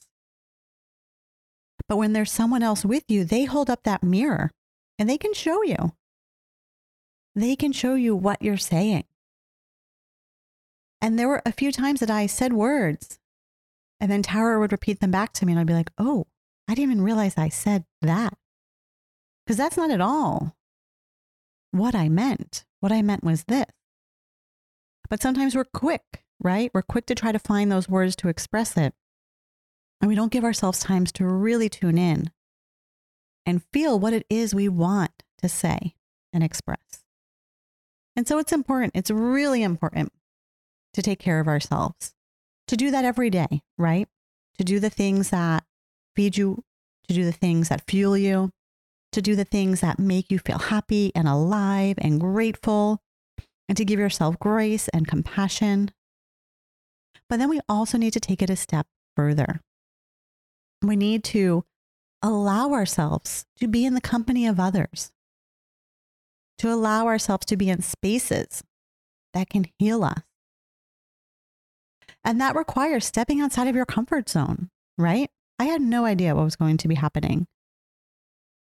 But 1.87 1.97
when 1.97 2.13
there's 2.13 2.31
someone 2.31 2.63
else 2.63 2.83
with 2.83 3.03
you, 3.07 3.23
they 3.23 3.45
hold 3.45 3.69
up 3.69 3.83
that 3.83 4.03
mirror 4.03 4.51
and 4.99 5.09
they 5.09 5.17
can 5.17 5.33
show 5.33 5.63
you. 5.63 5.93
They 7.35 7.55
can 7.55 7.71
show 7.71 7.95
you 7.95 8.15
what 8.15 8.41
you're 8.41 8.57
saying. 8.57 9.05
And 11.01 11.17
there 11.17 11.27
were 11.27 11.41
a 11.45 11.51
few 11.51 11.71
times 11.71 11.99
that 11.99 12.09
I 12.09 12.25
said 12.25 12.53
words 12.53 13.19
and 13.99 14.11
then 14.11 14.21
Tara 14.21 14.59
would 14.59 14.71
repeat 14.71 14.99
them 14.99 15.11
back 15.11 15.33
to 15.33 15.45
me, 15.45 15.53
and 15.53 15.59
I'd 15.59 15.67
be 15.67 15.73
like, 15.73 15.91
oh, 15.97 16.27
I 16.67 16.75
didn't 16.75 16.91
even 16.91 17.03
realize 17.03 17.37
I 17.37 17.49
said 17.49 17.85
that. 18.01 18.33
Because 19.45 19.57
that's 19.57 19.77
not 19.77 19.91
at 19.91 20.01
all 20.01 20.55
what 21.71 21.95
I 21.95 22.09
meant. 22.09 22.65
What 22.79 22.91
I 22.91 23.01
meant 23.01 23.23
was 23.23 23.45
this. 23.45 23.65
But 25.09 25.21
sometimes 25.21 25.55
we're 25.55 25.65
quick, 25.65 26.23
right? 26.39 26.71
We're 26.73 26.81
quick 26.81 27.05
to 27.07 27.15
try 27.15 27.31
to 27.31 27.39
find 27.39 27.71
those 27.71 27.89
words 27.89 28.15
to 28.17 28.27
express 28.27 28.77
it. 28.77 28.93
And 30.01 30.09
we 30.09 30.15
don't 30.15 30.31
give 30.31 30.43
ourselves 30.43 30.79
times 30.79 31.11
to 31.13 31.25
really 31.25 31.69
tune 31.69 31.97
in 31.97 32.31
and 33.45 33.63
feel 33.73 33.99
what 33.99 34.13
it 34.13 34.25
is 34.29 34.53
we 34.53 34.69
want 34.69 35.23
to 35.41 35.49
say 35.49 35.95
and 36.33 36.43
express. 36.43 37.03
And 38.15 38.27
so 38.27 38.39
it's 38.39 38.51
important, 38.51 38.93
it's 38.95 39.11
really 39.11 39.63
important 39.63 40.11
to 40.93 41.01
take 41.01 41.19
care 41.19 41.39
of 41.39 41.47
ourselves, 41.47 42.13
to 42.67 42.75
do 42.75 42.91
that 42.91 43.05
every 43.05 43.29
day, 43.29 43.61
right? 43.77 44.07
To 44.57 44.63
do 44.63 44.79
the 44.79 44.89
things 44.89 45.29
that 45.29 45.63
feed 46.15 46.35
you, 46.37 46.63
to 47.07 47.13
do 47.13 47.23
the 47.23 47.31
things 47.31 47.69
that 47.69 47.85
fuel 47.87 48.17
you, 48.17 48.51
to 49.11 49.21
do 49.21 49.35
the 49.35 49.45
things 49.45 49.81
that 49.81 49.99
make 49.99 50.31
you 50.31 50.39
feel 50.39 50.57
happy 50.57 51.11
and 51.15 51.27
alive 51.27 51.95
and 51.99 52.19
grateful, 52.19 53.01
and 53.67 53.77
to 53.77 53.85
give 53.85 53.99
yourself 53.99 54.39
grace 54.39 54.87
and 54.89 55.07
compassion. 55.07 55.91
But 57.29 57.39
then 57.39 57.49
we 57.49 57.59
also 57.67 57.97
need 57.97 58.13
to 58.13 58.19
take 58.19 58.41
it 58.41 58.49
a 58.49 58.55
step 58.55 58.87
further. 59.15 59.61
We 60.81 60.95
need 60.95 61.23
to 61.25 61.65
allow 62.21 62.71
ourselves 62.71 63.45
to 63.59 63.67
be 63.67 63.85
in 63.85 63.93
the 63.93 64.01
company 64.01 64.47
of 64.47 64.59
others, 64.59 65.11
to 66.59 66.71
allow 66.71 67.07
ourselves 67.07 67.45
to 67.47 67.57
be 67.57 67.69
in 67.69 67.81
spaces 67.81 68.63
that 69.33 69.49
can 69.49 69.65
heal 69.77 70.03
us. 70.03 70.21
And 72.23 72.41
that 72.41 72.55
requires 72.55 73.05
stepping 73.05 73.41
outside 73.41 73.67
of 73.67 73.75
your 73.75 73.85
comfort 73.85 74.29
zone, 74.29 74.69
right? 74.97 75.29
I 75.59 75.65
had 75.65 75.81
no 75.81 76.05
idea 76.05 76.35
what 76.35 76.43
was 76.43 76.55
going 76.55 76.77
to 76.77 76.87
be 76.87 76.95
happening 76.95 77.47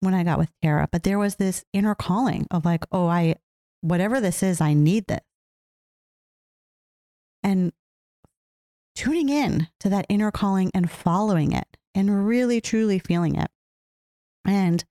when 0.00 0.14
I 0.14 0.22
got 0.22 0.38
with 0.38 0.50
Tara, 0.62 0.88
but 0.92 1.02
there 1.02 1.18
was 1.18 1.36
this 1.36 1.64
inner 1.72 1.94
calling 1.94 2.46
of 2.50 2.64
like, 2.64 2.84
oh, 2.92 3.06
I, 3.06 3.36
whatever 3.84 4.18
this 4.18 4.42
is, 4.42 4.60
I 4.60 4.72
need 4.72 5.06
this. 5.06 5.20
And 7.42 7.72
tuning 8.94 9.28
in 9.28 9.68
to 9.80 9.90
that 9.90 10.06
inner 10.08 10.30
calling 10.30 10.70
and 10.72 10.90
following 10.90 11.52
it 11.52 11.76
and 11.94 12.26
really 12.26 12.62
truly 12.62 12.98
feeling 12.98 13.36
it. 13.36 13.50
And 14.46 14.82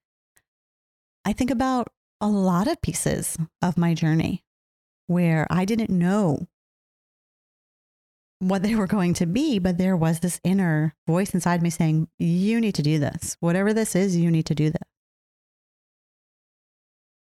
I 1.26 1.34
think 1.34 1.50
about 1.50 1.88
a 2.22 2.28
lot 2.28 2.68
of 2.68 2.82
pieces 2.82 3.36
of 3.62 3.78
my 3.78 3.96
journey 3.96 4.44
where 5.08 5.48
I 5.50 5.66
didn't 5.66 5.90
know 5.90 6.48
what 8.40 8.62
they 8.62 8.76
were 8.76 8.88
going 8.88 9.16
to 9.16 9.26
be, 9.26 9.58
but 9.58 9.80
there 9.80 9.98
was 9.98 10.20
this 10.20 10.40
inner 10.44 10.94
voice 11.08 11.34
inside 11.34 11.64
me 11.64 11.70
saying, 11.72 12.10
You 12.20 12.62
need 12.62 12.76
to 12.76 12.84
do 12.84 13.00
this. 13.00 13.38
Whatever 13.40 13.74
this 13.74 13.96
is, 13.96 14.16
you 14.16 14.30
need 14.30 14.46
to 14.48 14.56
do 14.56 14.70
this. 14.70 14.93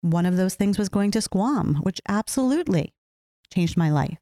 One 0.01 0.25
of 0.25 0.37
those 0.37 0.55
things 0.55 0.77
was 0.77 0.89
going 0.89 1.11
to 1.11 1.21
Squam, 1.21 1.75
which 1.83 2.01
absolutely 2.07 2.93
changed 3.53 3.77
my 3.77 3.89
life. 3.89 4.17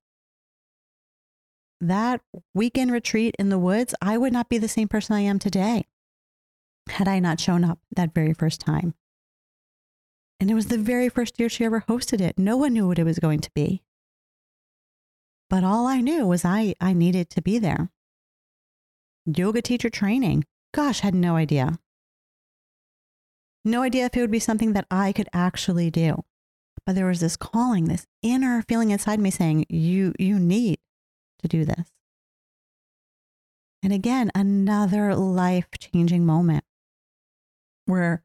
That 1.79 2.21
weekend 2.55 2.91
retreat 2.91 3.35
in 3.37 3.49
the 3.49 3.59
woods, 3.59 3.93
I 4.01 4.17
would 4.17 4.33
not 4.33 4.49
be 4.49 4.57
the 4.57 4.67
same 4.67 4.87
person 4.87 5.15
I 5.15 5.21
am 5.21 5.37
today 5.37 5.85
had 6.89 7.07
I 7.07 7.19
not 7.19 7.39
shown 7.39 7.63
up 7.63 7.79
that 7.95 8.13
very 8.13 8.33
first 8.33 8.61
time. 8.61 8.93
And 10.39 10.49
it 10.51 10.53
was 10.53 10.67
the 10.67 10.77
very 10.77 11.09
first 11.09 11.39
year 11.39 11.49
she 11.49 11.65
ever 11.65 11.81
hosted 11.87 12.21
it. 12.21 12.37
No 12.37 12.57
one 12.57 12.73
knew 12.73 12.87
what 12.87 12.99
it 12.99 13.03
was 13.03 13.19
going 13.19 13.39
to 13.41 13.51
be. 13.53 13.83
But 15.49 15.63
all 15.63 15.87
I 15.87 16.01
knew 16.01 16.25
was 16.25 16.45
I, 16.45 16.75
I 16.79 16.93
needed 16.93 17.29
to 17.31 17.41
be 17.41 17.57
there. 17.59 17.89
Yoga 19.25 19.61
teacher 19.61 19.89
training. 19.89 20.45
Gosh, 20.73 20.99
had 20.99 21.15
no 21.15 21.35
idea. 21.35 21.79
No 23.67 23.81
idea 23.81 24.05
if 24.05 24.15
it 24.15 24.21
would 24.21 24.31
be 24.31 24.39
something 24.39 24.71
that 24.73 24.87
I 24.89 25.11
could 25.11 25.27
actually 25.33 25.91
do. 25.91 26.23
But 26.85 26.95
there 26.95 27.05
was 27.05 27.19
this 27.19 27.35
calling, 27.35 27.85
this 27.85 28.07
inner 28.23 28.63
feeling 28.69 28.91
inside 28.91 29.19
me 29.19 29.29
saying, 29.29 29.65
you, 29.67 30.13
you 30.17 30.39
need 30.39 30.79
to 31.41 31.49
do 31.49 31.65
this. 31.65 31.91
And 33.83 33.91
again, 33.91 34.31
another 34.33 35.13
life 35.15 35.67
changing 35.77 36.25
moment 36.25 36.63
where 37.83 38.23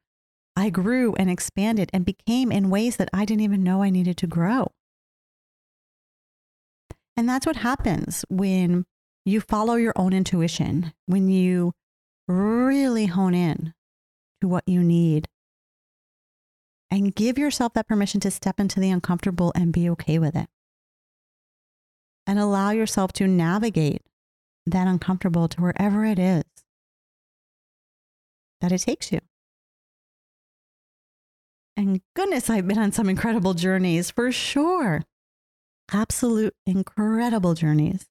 I 0.55 0.70
grew 0.70 1.16
and 1.16 1.28
expanded 1.28 1.90
and 1.92 2.05
became 2.05 2.52
in 2.52 2.70
ways 2.70 2.96
that 2.98 3.09
I 3.12 3.24
didn't 3.24 3.42
even 3.42 3.64
know 3.64 3.83
I 3.83 3.90
needed 3.90 4.16
to 4.18 4.28
grow. 4.28 4.70
And 7.16 7.28
that's 7.28 7.46
what 7.46 7.57
happens 7.57 8.24
when 8.31 8.85
you 9.24 9.40
follow 9.40 9.74
your 9.74 9.92
own 9.96 10.12
intuition, 10.12 10.92
when 11.07 11.26
you 11.26 11.72
really 12.28 13.07
hone 13.07 13.35
in 13.35 13.74
to 14.40 14.46
what 14.46 14.62
you 14.68 14.85
need 14.85 15.26
and 16.92 17.14
give 17.14 17.38
yourself 17.38 17.72
that 17.72 17.88
permission 17.88 18.20
to 18.20 18.31
step 18.31 18.61
into 18.61 18.78
the 18.78 18.90
uncomfortable 18.90 19.50
and 19.55 19.72
be 19.72 19.88
okay 19.88 20.18
with 20.18 20.37
it. 20.37 20.46
And 22.26 22.38
allow 22.38 22.70
yourself 22.70 23.14
to 23.14 23.26
navigate 23.26 24.02
that 24.66 24.87
uncomfortable 24.87 25.48
to 25.48 25.61
wherever 25.62 26.05
it 26.05 26.18
is 26.18 26.44
that 28.61 28.72
it 28.72 28.83
takes 28.83 29.11
you. 29.11 29.20
And 31.78 32.02
goodness, 32.14 32.50
I've 32.50 32.68
been 32.68 32.78
on 32.78 32.92
some 32.92 33.09
incredible 33.09 33.55
journeys 33.55 34.11
for 34.11 34.31
sure 34.31 35.02
absolute 35.90 36.55
incredible 36.66 37.55
journeys. 37.55 38.05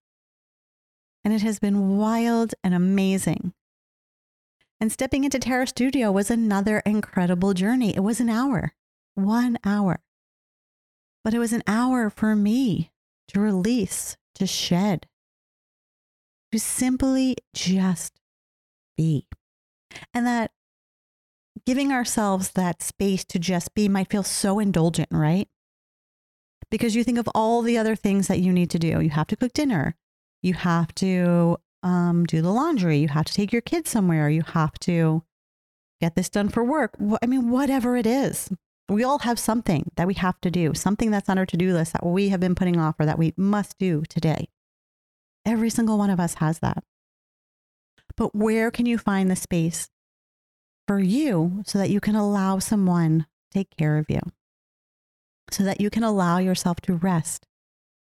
And 1.24 1.36
it 1.36 1.44
has 1.44 1.60
been 1.60 1.98
wild 1.98 2.56
and 2.64 2.74
amazing. 2.74 3.54
And 4.82 4.92
stepping 4.92 5.24
into 5.24 5.40
Tara 5.40 5.68
Studio 5.68 6.12
was 6.12 6.30
another 6.30 6.80
incredible 6.86 7.54
journey. 7.54 7.96
It 7.96 8.02
was 8.02 8.20
an 8.20 8.30
hour, 8.30 8.74
one 9.16 9.58
hour. 9.64 10.02
But 11.24 11.34
it 11.34 11.40
was 11.40 11.54
an 11.54 11.64
hour 11.68 12.10
for 12.10 12.36
me 12.36 12.92
to 13.30 13.40
release, 13.40 14.18
to 14.36 14.46
shed, 14.46 15.08
to 16.52 16.60
simply 16.60 17.38
just 17.54 18.20
be. 18.98 19.28
And 20.14 20.26
that 20.26 20.52
giving 21.66 21.94
ourselves 21.94 22.52
that 22.52 22.82
space 22.82 23.24
to 23.26 23.40
just 23.40 23.74
be 23.74 23.88
might 23.88 24.10
feel 24.10 24.24
so 24.24 24.60
indulgent, 24.60 25.10
right? 25.12 25.48
because 26.72 26.96
you 26.96 27.04
think 27.04 27.20
of 27.20 27.30
all 27.36 27.62
the 27.62 27.78
other 27.78 27.96
things 27.96 28.28
that 28.28 28.40
you 28.40 28.52
need 28.52 28.72
to 28.72 28.80
do. 28.80 29.02
You 29.02 29.12
have 29.12 29.28
to 29.28 29.36
cook 29.36 29.54
dinner. 29.54 29.96
You 30.42 30.56
have 30.56 30.96
to 30.96 31.58
um, 31.84 32.26
do 32.26 32.42
the 32.42 32.52
laundry. 32.52 32.98
You 32.98 33.08
have 33.10 33.26
to 33.26 33.34
take 33.34 33.52
your 33.52 33.62
kids 33.62 33.90
somewhere. 33.90 34.30
You 34.30 34.44
have 34.44 34.78
to 34.80 35.24
get 36.00 36.16
this 36.16 36.30
done 36.30 36.50
for 36.50 36.64
work. 36.64 36.96
I 37.22 37.26
mean, 37.26 37.50
whatever 37.50 37.96
it 37.98 38.06
is, 38.06 38.50
we 38.90 39.04
all 39.04 39.20
have 39.20 39.40
something 39.40 39.92
that 39.96 40.08
we 40.08 40.16
have 40.16 40.40
to 40.42 40.52
do, 40.52 40.74
something 40.74 41.12
that's 41.12 41.30
on 41.30 41.38
our 41.38 41.46
to 41.46 41.58
do 41.58 41.74
list 41.74 41.94
that 41.94 42.06
we 42.06 42.30
have 42.30 42.40
been 42.40 42.56
putting 42.56 42.80
off 42.80 43.00
or 43.00 43.06
that 43.06 43.20
we 43.20 43.34
must 43.38 43.78
do 43.78 44.04
today. 44.10 44.48
Every 45.46 45.70
single 45.70 45.98
one 45.98 46.10
of 46.10 46.20
us 46.20 46.36
has 46.36 46.60
that. 46.60 46.84
But 48.18 48.36
where 48.36 48.72
can 48.72 48.86
you 48.86 48.98
find 48.98 49.32
the 49.32 49.36
space 49.36 49.90
for 50.88 51.00
you 51.00 51.64
so 51.66 51.78
that 51.78 51.90
you 51.90 52.00
can 52.00 52.16
allow 52.16 52.60
someone 52.60 53.20
to 53.20 53.58
take 53.58 53.76
care 53.78 53.98
of 53.98 54.10
you? 54.10 54.20
so 55.52 55.64
that 55.64 55.82
you 55.82 55.90
can 55.90 56.04
allow 56.04 56.38
yourself 56.38 56.82
to 56.82 56.94
rest 56.94 57.46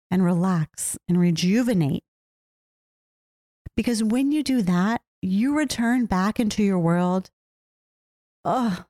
and 0.09 0.23
relax 0.23 0.97
and 1.07 1.19
rejuvenate. 1.19 2.03
Because 3.75 4.03
when 4.03 4.31
you 4.31 4.43
do 4.43 4.61
that, 4.61 5.01
you 5.21 5.57
return 5.57 6.05
back 6.05 6.39
into 6.39 6.63
your 6.63 6.79
world, 6.79 7.29
oh, 8.43 8.85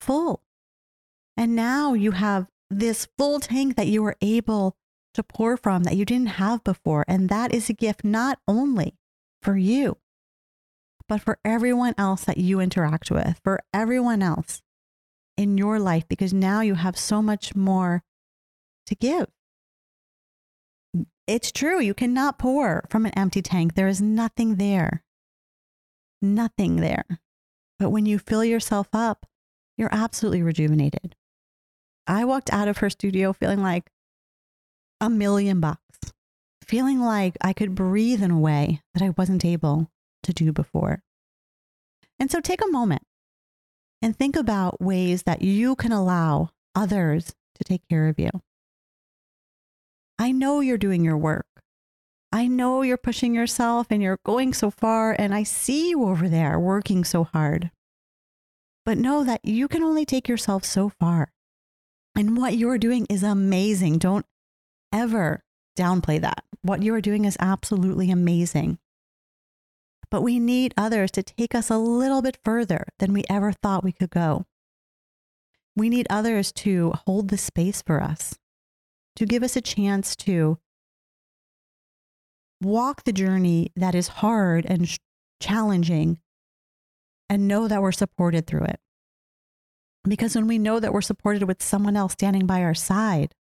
full. 0.00 0.42
And 1.36 1.56
now 1.56 1.94
you 1.94 2.12
have 2.12 2.48
this 2.70 3.08
full 3.18 3.40
tank 3.40 3.76
that 3.76 3.88
you 3.88 4.02
were 4.02 4.16
able 4.20 4.76
to 5.14 5.22
pour 5.22 5.56
from 5.56 5.82
that 5.84 5.96
you 5.96 6.04
didn't 6.04 6.38
have 6.38 6.62
before. 6.62 7.04
And 7.08 7.28
that 7.28 7.52
is 7.52 7.68
a 7.68 7.74
gift 7.74 8.04
not 8.04 8.38
only 8.46 8.94
for 9.42 9.56
you, 9.56 9.96
but 11.08 11.20
for 11.20 11.38
everyone 11.44 11.94
else 11.98 12.24
that 12.24 12.38
you 12.38 12.60
interact 12.60 13.10
with, 13.10 13.40
for 13.42 13.60
everyone 13.74 14.22
else 14.22 14.62
in 15.36 15.58
your 15.58 15.80
life 15.80 16.06
because 16.08 16.32
now 16.32 16.60
you 16.60 16.74
have 16.74 16.98
so 16.98 17.22
much 17.22 17.56
more 17.56 18.04
to 18.86 18.94
give. 18.94 19.26
It's 21.30 21.52
true, 21.52 21.78
you 21.78 21.94
cannot 21.94 22.40
pour 22.40 22.84
from 22.90 23.06
an 23.06 23.12
empty 23.16 23.40
tank. 23.40 23.76
There 23.76 23.86
is 23.86 24.02
nothing 24.02 24.56
there. 24.56 25.04
Nothing 26.20 26.80
there. 26.80 27.04
But 27.78 27.90
when 27.90 28.04
you 28.04 28.18
fill 28.18 28.42
yourself 28.42 28.88
up, 28.92 29.26
you're 29.78 29.94
absolutely 29.94 30.42
rejuvenated. 30.42 31.14
I 32.04 32.24
walked 32.24 32.52
out 32.52 32.66
of 32.66 32.78
her 32.78 32.90
studio 32.90 33.32
feeling 33.32 33.62
like 33.62 33.92
a 35.00 35.08
million 35.08 35.60
bucks, 35.60 36.00
feeling 36.64 36.98
like 36.98 37.36
I 37.40 37.52
could 37.52 37.76
breathe 37.76 38.24
in 38.24 38.32
a 38.32 38.40
way 38.40 38.82
that 38.92 39.04
I 39.04 39.10
wasn't 39.10 39.44
able 39.44 39.88
to 40.24 40.32
do 40.32 40.52
before. 40.52 41.04
And 42.18 42.28
so 42.28 42.40
take 42.40 42.60
a 42.60 42.72
moment 42.72 43.02
and 44.02 44.16
think 44.16 44.34
about 44.34 44.82
ways 44.82 45.22
that 45.22 45.42
you 45.42 45.76
can 45.76 45.92
allow 45.92 46.50
others 46.74 47.36
to 47.54 47.62
take 47.62 47.82
care 47.88 48.08
of 48.08 48.18
you. 48.18 48.30
I 50.20 50.32
know 50.32 50.60
you're 50.60 50.76
doing 50.76 51.02
your 51.02 51.16
work. 51.16 51.46
I 52.30 52.46
know 52.46 52.82
you're 52.82 52.98
pushing 52.98 53.34
yourself 53.34 53.86
and 53.88 54.02
you're 54.02 54.20
going 54.22 54.52
so 54.52 54.70
far, 54.70 55.16
and 55.18 55.34
I 55.34 55.44
see 55.44 55.88
you 55.88 56.04
over 56.04 56.28
there 56.28 56.60
working 56.60 57.04
so 57.04 57.24
hard. 57.24 57.70
But 58.84 58.98
know 58.98 59.24
that 59.24 59.40
you 59.44 59.66
can 59.66 59.82
only 59.82 60.04
take 60.04 60.28
yourself 60.28 60.62
so 60.66 60.90
far. 60.90 61.32
And 62.14 62.36
what 62.36 62.58
you're 62.58 62.76
doing 62.76 63.06
is 63.08 63.22
amazing. 63.22 63.96
Don't 63.96 64.26
ever 64.92 65.42
downplay 65.74 66.20
that. 66.20 66.44
What 66.60 66.82
you 66.82 66.94
are 66.94 67.00
doing 67.00 67.24
is 67.24 67.38
absolutely 67.40 68.10
amazing. 68.10 68.78
But 70.10 70.20
we 70.20 70.38
need 70.38 70.74
others 70.76 71.10
to 71.12 71.22
take 71.22 71.54
us 71.54 71.70
a 71.70 71.78
little 71.78 72.20
bit 72.20 72.36
further 72.44 72.84
than 72.98 73.14
we 73.14 73.24
ever 73.30 73.52
thought 73.52 73.84
we 73.84 73.92
could 73.92 74.10
go. 74.10 74.44
We 75.74 75.88
need 75.88 76.06
others 76.10 76.52
to 76.52 76.92
hold 77.06 77.28
the 77.28 77.38
space 77.38 77.80
for 77.80 78.02
us, 78.02 78.34
to 79.16 79.26
give 79.26 79.42
us 79.42 79.56
a 79.56 79.60
chance 79.60 80.16
to 80.16 80.58
walk 82.60 83.04
the 83.04 83.12
journey 83.12 83.72
that 83.76 83.94
is 83.94 84.08
hard 84.08 84.66
and 84.66 84.88
sh- 84.88 84.98
challenging 85.40 86.18
and 87.28 87.48
know 87.48 87.68
that 87.68 87.80
we're 87.80 87.92
supported 87.92 88.46
through 88.46 88.64
it. 88.64 88.80
Because 90.04 90.34
when 90.34 90.46
we 90.46 90.58
know 90.58 90.80
that 90.80 90.92
we're 90.92 91.00
supported 91.00 91.46
with 91.46 91.62
someone 91.62 91.96
else 91.96 92.12
standing 92.12 92.46
by 92.46 92.62
our 92.62 92.74
side, 92.74 93.34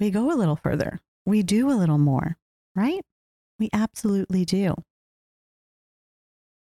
we 0.00 0.10
go 0.10 0.32
a 0.32 0.36
little 0.36 0.56
further. 0.56 1.00
We 1.24 1.42
do 1.42 1.70
a 1.70 1.78
little 1.78 1.98
more, 1.98 2.36
right? 2.74 3.02
We 3.58 3.70
absolutely 3.72 4.44
do. 4.44 4.74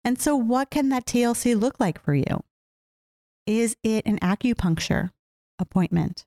And 0.03 0.21
so, 0.21 0.35
what 0.35 0.69
can 0.69 0.89
that 0.89 1.05
TLC 1.05 1.59
look 1.59 1.79
like 1.79 2.01
for 2.01 2.13
you? 2.13 2.43
Is 3.47 3.75
it 3.83 4.05
an 4.05 4.19
acupuncture 4.19 5.09
appointment? 5.59 6.25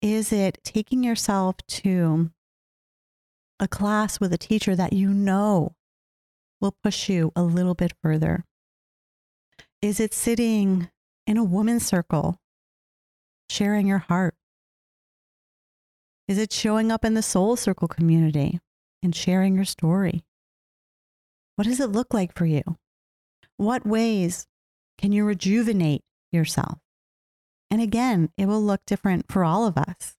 Is 0.00 0.32
it 0.32 0.58
taking 0.62 1.02
yourself 1.02 1.56
to 1.68 2.30
a 3.58 3.66
class 3.66 4.20
with 4.20 4.32
a 4.32 4.38
teacher 4.38 4.76
that 4.76 4.92
you 4.92 5.12
know 5.12 5.74
will 6.60 6.76
push 6.84 7.08
you 7.08 7.32
a 7.34 7.42
little 7.42 7.74
bit 7.74 7.92
further? 8.00 8.44
Is 9.82 9.98
it 9.98 10.14
sitting 10.14 10.88
in 11.26 11.36
a 11.36 11.44
woman's 11.44 11.84
circle, 11.84 12.36
sharing 13.50 13.86
your 13.88 13.98
heart? 13.98 14.34
Is 16.28 16.38
it 16.38 16.52
showing 16.52 16.92
up 16.92 17.04
in 17.04 17.14
the 17.14 17.22
soul 17.22 17.56
circle 17.56 17.88
community 17.88 18.60
and 19.02 19.14
sharing 19.14 19.56
your 19.56 19.64
story? 19.64 20.22
What 21.56 21.66
does 21.66 21.80
it 21.80 21.90
look 21.90 22.14
like 22.14 22.36
for 22.36 22.46
you? 22.46 22.62
What 23.56 23.84
ways 23.84 24.46
can 24.96 25.10
you 25.10 25.24
rejuvenate 25.24 26.02
yourself? 26.30 26.78
And 27.70 27.80
again, 27.80 28.30
it 28.36 28.46
will 28.46 28.62
look 28.62 28.80
different 28.86 29.30
for 29.30 29.44
all 29.44 29.66
of 29.66 29.76
us. 29.76 30.16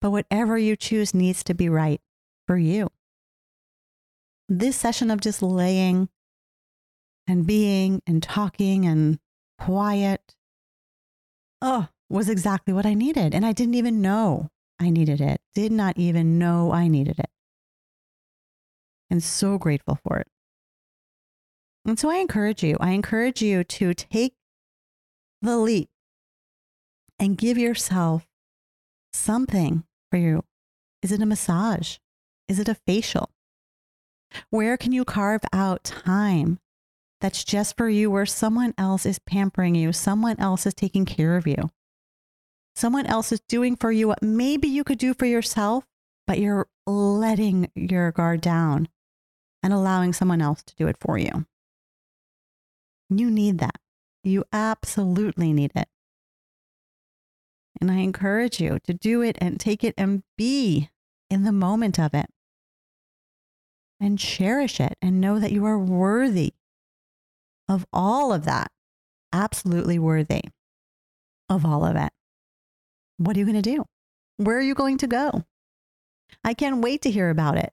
But 0.00 0.10
whatever 0.10 0.56
you 0.56 0.76
choose 0.76 1.12
needs 1.12 1.42
to 1.44 1.54
be 1.54 1.68
right 1.68 2.00
for 2.46 2.56
you. 2.56 2.88
This 4.48 4.76
session 4.76 5.10
of 5.10 5.20
just 5.20 5.42
laying 5.42 6.08
and 7.26 7.46
being 7.46 8.00
and 8.06 8.22
talking 8.22 8.86
and 8.86 9.18
quiet, 9.58 10.36
oh, 11.60 11.88
was 12.08 12.28
exactly 12.28 12.72
what 12.72 12.86
I 12.86 12.94
needed. 12.94 13.34
And 13.34 13.44
I 13.44 13.52
didn't 13.52 13.74
even 13.74 14.00
know 14.00 14.50
I 14.80 14.90
needed 14.90 15.20
it, 15.20 15.40
did 15.54 15.72
not 15.72 15.98
even 15.98 16.38
know 16.38 16.72
I 16.72 16.88
needed 16.88 17.18
it. 17.18 17.30
And 19.10 19.22
so 19.22 19.58
grateful 19.58 19.98
for 20.06 20.18
it. 20.18 20.28
And 21.84 21.98
so 21.98 22.10
I 22.10 22.16
encourage 22.16 22.62
you, 22.62 22.76
I 22.80 22.90
encourage 22.90 23.42
you 23.42 23.64
to 23.64 23.94
take 23.94 24.34
the 25.42 25.56
leap 25.56 25.88
and 27.18 27.38
give 27.38 27.58
yourself 27.58 28.26
something 29.12 29.84
for 30.10 30.16
you. 30.16 30.44
Is 31.02 31.12
it 31.12 31.22
a 31.22 31.26
massage? 31.26 31.98
Is 32.48 32.58
it 32.58 32.68
a 32.68 32.74
facial? 32.74 33.30
Where 34.50 34.76
can 34.76 34.92
you 34.92 35.04
carve 35.04 35.42
out 35.52 35.84
time 35.84 36.58
that's 37.20 37.44
just 37.44 37.76
for 37.76 37.88
you 37.88 38.10
where 38.10 38.26
someone 38.26 38.74
else 38.78 39.04
is 39.04 39.18
pampering 39.18 39.74
you, 39.74 39.92
someone 39.92 40.38
else 40.38 40.66
is 40.66 40.74
taking 40.74 41.04
care 41.04 41.36
of 41.36 41.46
you. 41.46 41.70
Someone 42.76 43.06
else 43.06 43.32
is 43.32 43.40
doing 43.48 43.74
for 43.74 43.90
you 43.90 44.06
what 44.08 44.22
maybe 44.22 44.68
you 44.68 44.84
could 44.84 44.98
do 44.98 45.14
for 45.14 45.26
yourself, 45.26 45.84
but 46.26 46.38
you're 46.38 46.68
letting 46.86 47.70
your 47.74 48.12
guard 48.12 48.40
down 48.40 48.88
and 49.62 49.72
allowing 49.72 50.12
someone 50.12 50.40
else 50.40 50.62
to 50.62 50.74
do 50.76 50.86
it 50.86 50.96
for 51.00 51.18
you. 51.18 51.46
You 53.10 53.30
need 53.30 53.58
that. 53.58 53.80
You 54.22 54.44
absolutely 54.52 55.52
need 55.52 55.72
it. 55.74 55.88
And 57.80 57.90
I 57.90 57.98
encourage 57.98 58.60
you 58.60 58.78
to 58.84 58.94
do 58.94 59.22
it 59.22 59.38
and 59.40 59.60
take 59.60 59.84
it 59.84 59.94
and 59.96 60.22
be 60.36 60.90
in 61.30 61.44
the 61.44 61.52
moment 61.52 61.98
of 61.98 62.14
it 62.14 62.26
and 64.00 64.18
cherish 64.18 64.80
it 64.80 64.96
and 65.00 65.20
know 65.20 65.38
that 65.38 65.52
you 65.52 65.64
are 65.64 65.78
worthy 65.78 66.54
of 67.68 67.86
all 67.92 68.32
of 68.32 68.44
that, 68.44 68.70
absolutely 69.32 69.98
worthy 69.98 70.42
of 71.48 71.64
all 71.64 71.84
of 71.84 71.96
it. 71.96 72.10
What 73.18 73.36
are 73.36 73.40
you 73.40 73.46
going 73.46 73.62
to 73.62 73.76
do? 73.76 73.84
Where 74.36 74.56
are 74.56 74.62
you 74.62 74.74
going 74.74 74.98
to 74.98 75.06
go? 75.06 75.44
I 76.44 76.54
can't 76.54 76.82
wait 76.82 77.02
to 77.02 77.10
hear 77.10 77.30
about 77.30 77.58
it. 77.58 77.72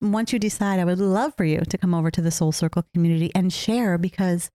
Once 0.00 0.32
you 0.32 0.38
decide, 0.38 0.78
I 0.78 0.84
would 0.84 1.00
love 1.00 1.34
for 1.36 1.44
you 1.44 1.60
to 1.60 1.78
come 1.78 1.94
over 1.94 2.10
to 2.10 2.22
the 2.22 2.30
Soul 2.30 2.52
Circle 2.52 2.84
community 2.94 3.32
and 3.34 3.52
share 3.52 3.98
because 3.98 4.50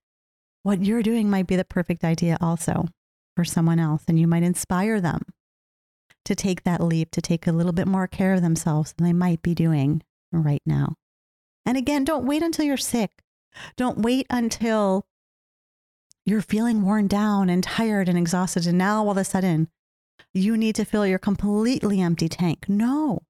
what 0.63 0.83
you're 0.83 1.03
doing 1.03 1.29
might 1.29 1.47
be 1.47 1.55
the 1.55 1.65
perfect 1.65 2.03
idea 2.03 2.37
also 2.41 2.87
for 3.35 3.45
someone 3.45 3.79
else, 3.79 4.03
and 4.07 4.19
you 4.19 4.27
might 4.27 4.43
inspire 4.43 4.99
them 4.99 5.21
to 6.25 6.35
take 6.35 6.63
that 6.63 6.81
leap, 6.81 7.11
to 7.11 7.21
take 7.21 7.45
a 7.45 7.51
little 7.51 7.73
bit 7.73 7.87
more 7.87 8.07
care 8.07 8.33
of 8.33 8.41
themselves 8.41 8.93
than 8.93 9.05
they 9.05 9.13
might 9.13 9.41
be 9.41 9.53
doing 9.53 10.01
right 10.31 10.61
now. 10.65 10.95
And 11.65 11.77
again, 11.77 12.03
don't 12.03 12.25
wait 12.25 12.43
until 12.43 12.65
you're 12.65 12.77
sick. 12.77 13.11
Don't 13.77 13.99
wait 13.99 14.25
until 14.29 15.05
you're 16.25 16.41
feeling 16.41 16.83
worn 16.83 17.07
down 17.07 17.49
and 17.49 17.63
tired 17.63 18.07
and 18.07 18.17
exhausted. 18.17 18.65
And 18.65 18.77
now 18.77 19.03
all 19.03 19.11
of 19.11 19.17
a 19.17 19.23
sudden, 19.23 19.67
you 20.33 20.57
need 20.57 20.75
to 20.75 20.85
fill 20.85 21.05
your 21.05 21.19
completely 21.19 22.01
empty 22.01 22.29
tank. 22.29 22.65
No. 22.67 23.23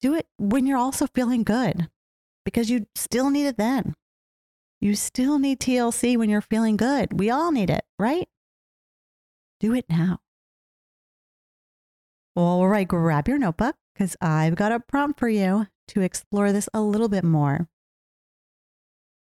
Do 0.00 0.14
it 0.14 0.26
when 0.38 0.66
you're 0.66 0.78
also 0.78 1.06
feeling 1.06 1.44
good 1.44 1.88
because 2.44 2.70
you 2.70 2.86
still 2.94 3.30
need 3.30 3.46
it 3.46 3.56
then. 3.56 3.94
You 4.82 4.96
still 4.96 5.38
need 5.38 5.60
TLC 5.60 6.16
when 6.16 6.28
you're 6.28 6.40
feeling 6.40 6.76
good. 6.76 7.20
We 7.20 7.30
all 7.30 7.52
need 7.52 7.70
it, 7.70 7.84
right? 8.00 8.28
Do 9.60 9.74
it 9.74 9.84
now. 9.88 10.18
All 12.34 12.66
right, 12.66 12.88
grab 12.88 13.28
your 13.28 13.38
notebook 13.38 13.76
because 13.94 14.16
I've 14.20 14.56
got 14.56 14.72
a 14.72 14.80
prompt 14.80 15.20
for 15.20 15.28
you 15.28 15.68
to 15.86 16.00
explore 16.00 16.50
this 16.50 16.68
a 16.74 16.80
little 16.80 17.08
bit 17.08 17.22
more 17.22 17.68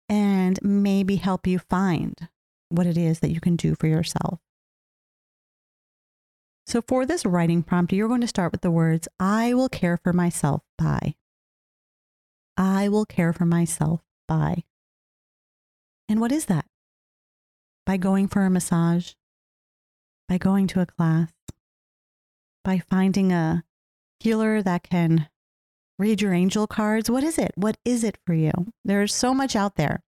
and 0.07 0.57
maybe 0.61 1.17
help 1.17 1.45
you 1.45 1.59
find 1.59 2.29
what 2.69 2.87
it 2.87 2.97
is 2.97 3.19
that 3.19 3.31
you 3.31 3.41
can 3.41 3.57
do 3.57 3.75
for 3.75 3.87
yourself. 3.87 4.39
So, 6.67 6.81
for 6.87 7.05
this 7.05 7.25
writing 7.25 7.63
prompt, 7.63 7.91
you're 7.91 8.07
going 8.07 8.21
to 8.21 8.27
start 8.27 8.53
with 8.53 8.61
the 8.61 8.71
words, 8.71 9.09
I 9.19 9.53
will 9.53 9.67
care 9.67 9.97
for 9.97 10.13
myself 10.13 10.61
by. 10.77 11.15
I 12.55 12.87
will 12.87 13.05
care 13.05 13.33
for 13.33 13.45
myself 13.45 13.99
by. 14.25 14.63
And 16.09 16.19
what 16.19 16.31
is 16.31 16.45
that? 16.45 16.65
By 17.85 17.97
going 17.97 18.27
for 18.27 18.43
a 18.43 18.49
massage, 18.49 19.13
by 20.27 20.39
going 20.39 20.65
to 20.67 20.81
a 20.81 20.85
class, 20.85 21.31
by 22.63 22.79
finding 22.89 23.31
a 23.31 23.63
healer 24.19 24.61
that 24.63 24.83
can 24.83 25.29
read 25.99 26.21
your 26.21 26.33
angel 26.33 26.65
cards. 26.65 27.09
What 27.09 27.23
is 27.23 27.37
it? 27.37 27.51
What 27.55 27.77
is 27.85 28.03
it 28.03 28.17
for 28.25 28.33
you? 28.33 28.51
There's 28.83 29.13
so 29.13 29.33
much 29.33 29.55
out 29.55 29.75
there 29.75 30.03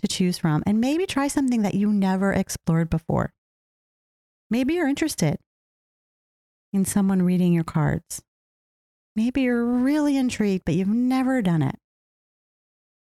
to 0.00 0.08
choose 0.08 0.38
from, 0.38 0.64
and 0.66 0.80
maybe 0.80 1.06
try 1.06 1.28
something 1.28 1.62
that 1.62 1.74
you 1.74 1.92
never 1.92 2.32
explored 2.32 2.90
before. 2.90 3.32
Maybe 4.50 4.74
you're 4.74 4.88
interested 4.88 5.38
in 6.72 6.84
someone 6.84 7.22
reading 7.22 7.52
your 7.52 7.64
cards. 7.64 8.22
Maybe 9.14 9.42
you're 9.42 9.64
really 9.64 10.16
intrigued, 10.16 10.64
but 10.64 10.74
you've 10.74 10.88
never 10.88 11.42
done 11.42 11.62
it. 11.62 11.76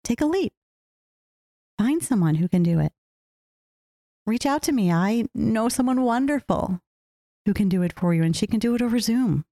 Take 0.03 0.20
a 0.20 0.27
leap. 0.27 0.53
Find 1.81 2.03
someone 2.03 2.35
who 2.35 2.47
can 2.47 2.62
do 2.62 2.79
it. 2.79 2.93
Reach 4.27 4.45
out 4.45 4.62
to 4.64 4.73
me. 4.73 4.93
I 4.93 5.25
know 5.35 5.71
someone 5.71 6.03
wonderful 6.03 6.79
who 7.47 7.55
can 7.55 7.71
do 7.71 7.81
it 7.81 7.99
for 7.99 8.12
you, 8.12 8.23
and 8.23 8.37
she 8.37 8.47
can 8.47 8.59
do 8.59 8.75
it 8.75 8.83
over 8.83 8.99
Zoom. 8.99 9.47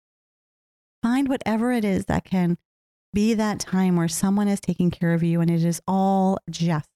Find 1.02 1.26
whatever 1.26 1.72
it 1.72 1.86
is 1.86 2.04
that 2.04 2.26
can 2.26 2.58
be 3.14 3.32
that 3.32 3.60
time 3.60 3.96
where 3.96 4.08
someone 4.08 4.46
is 4.46 4.60
taking 4.60 4.90
care 4.90 5.14
of 5.14 5.22
you 5.22 5.40
and 5.40 5.50
it 5.50 5.64
is 5.64 5.80
all 5.88 6.38
just 6.50 6.90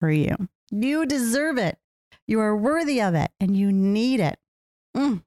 for 0.00 0.10
you. 0.10 0.36
You 0.70 1.06
deserve 1.06 1.56
it. 1.56 1.78
You 2.26 2.38
are 2.40 2.54
worthy 2.54 3.00
of 3.00 3.14
it 3.14 3.30
and 3.40 3.56
you 3.56 3.72
need 3.72 4.20
it. 4.20 4.38
Mm. 4.94 5.22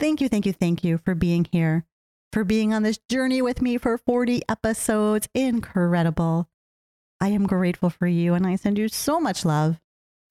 Thank 0.00 0.20
you, 0.20 0.28
thank 0.28 0.44
you, 0.44 0.52
thank 0.52 0.82
you 0.82 0.98
for 0.98 1.14
being 1.14 1.46
here, 1.52 1.84
for 2.32 2.42
being 2.42 2.74
on 2.74 2.82
this 2.82 2.98
journey 3.08 3.40
with 3.40 3.62
me 3.62 3.78
for 3.78 3.96
40 3.96 4.42
episodes. 4.48 5.28
Incredible. 5.36 6.48
I 7.22 7.28
am 7.28 7.46
grateful 7.46 7.88
for 7.88 8.08
you 8.08 8.34
and 8.34 8.44
I 8.44 8.56
send 8.56 8.78
you 8.78 8.88
so 8.88 9.20
much 9.20 9.44
love. 9.44 9.78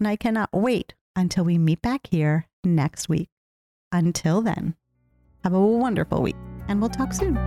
And 0.01 0.09
I 0.09 0.17
cannot 0.17 0.49
wait 0.51 0.93
until 1.15 1.45
we 1.45 1.57
meet 1.57 1.81
back 1.81 2.07
here 2.11 2.47
next 2.65 3.07
week. 3.07 3.29
Until 3.93 4.41
then. 4.41 4.75
Have 5.45 5.53
a 5.53 5.65
wonderful 5.65 6.21
week 6.21 6.35
and 6.67 6.81
we'll 6.81 6.89
talk 6.89 7.13
soon. 7.13 7.37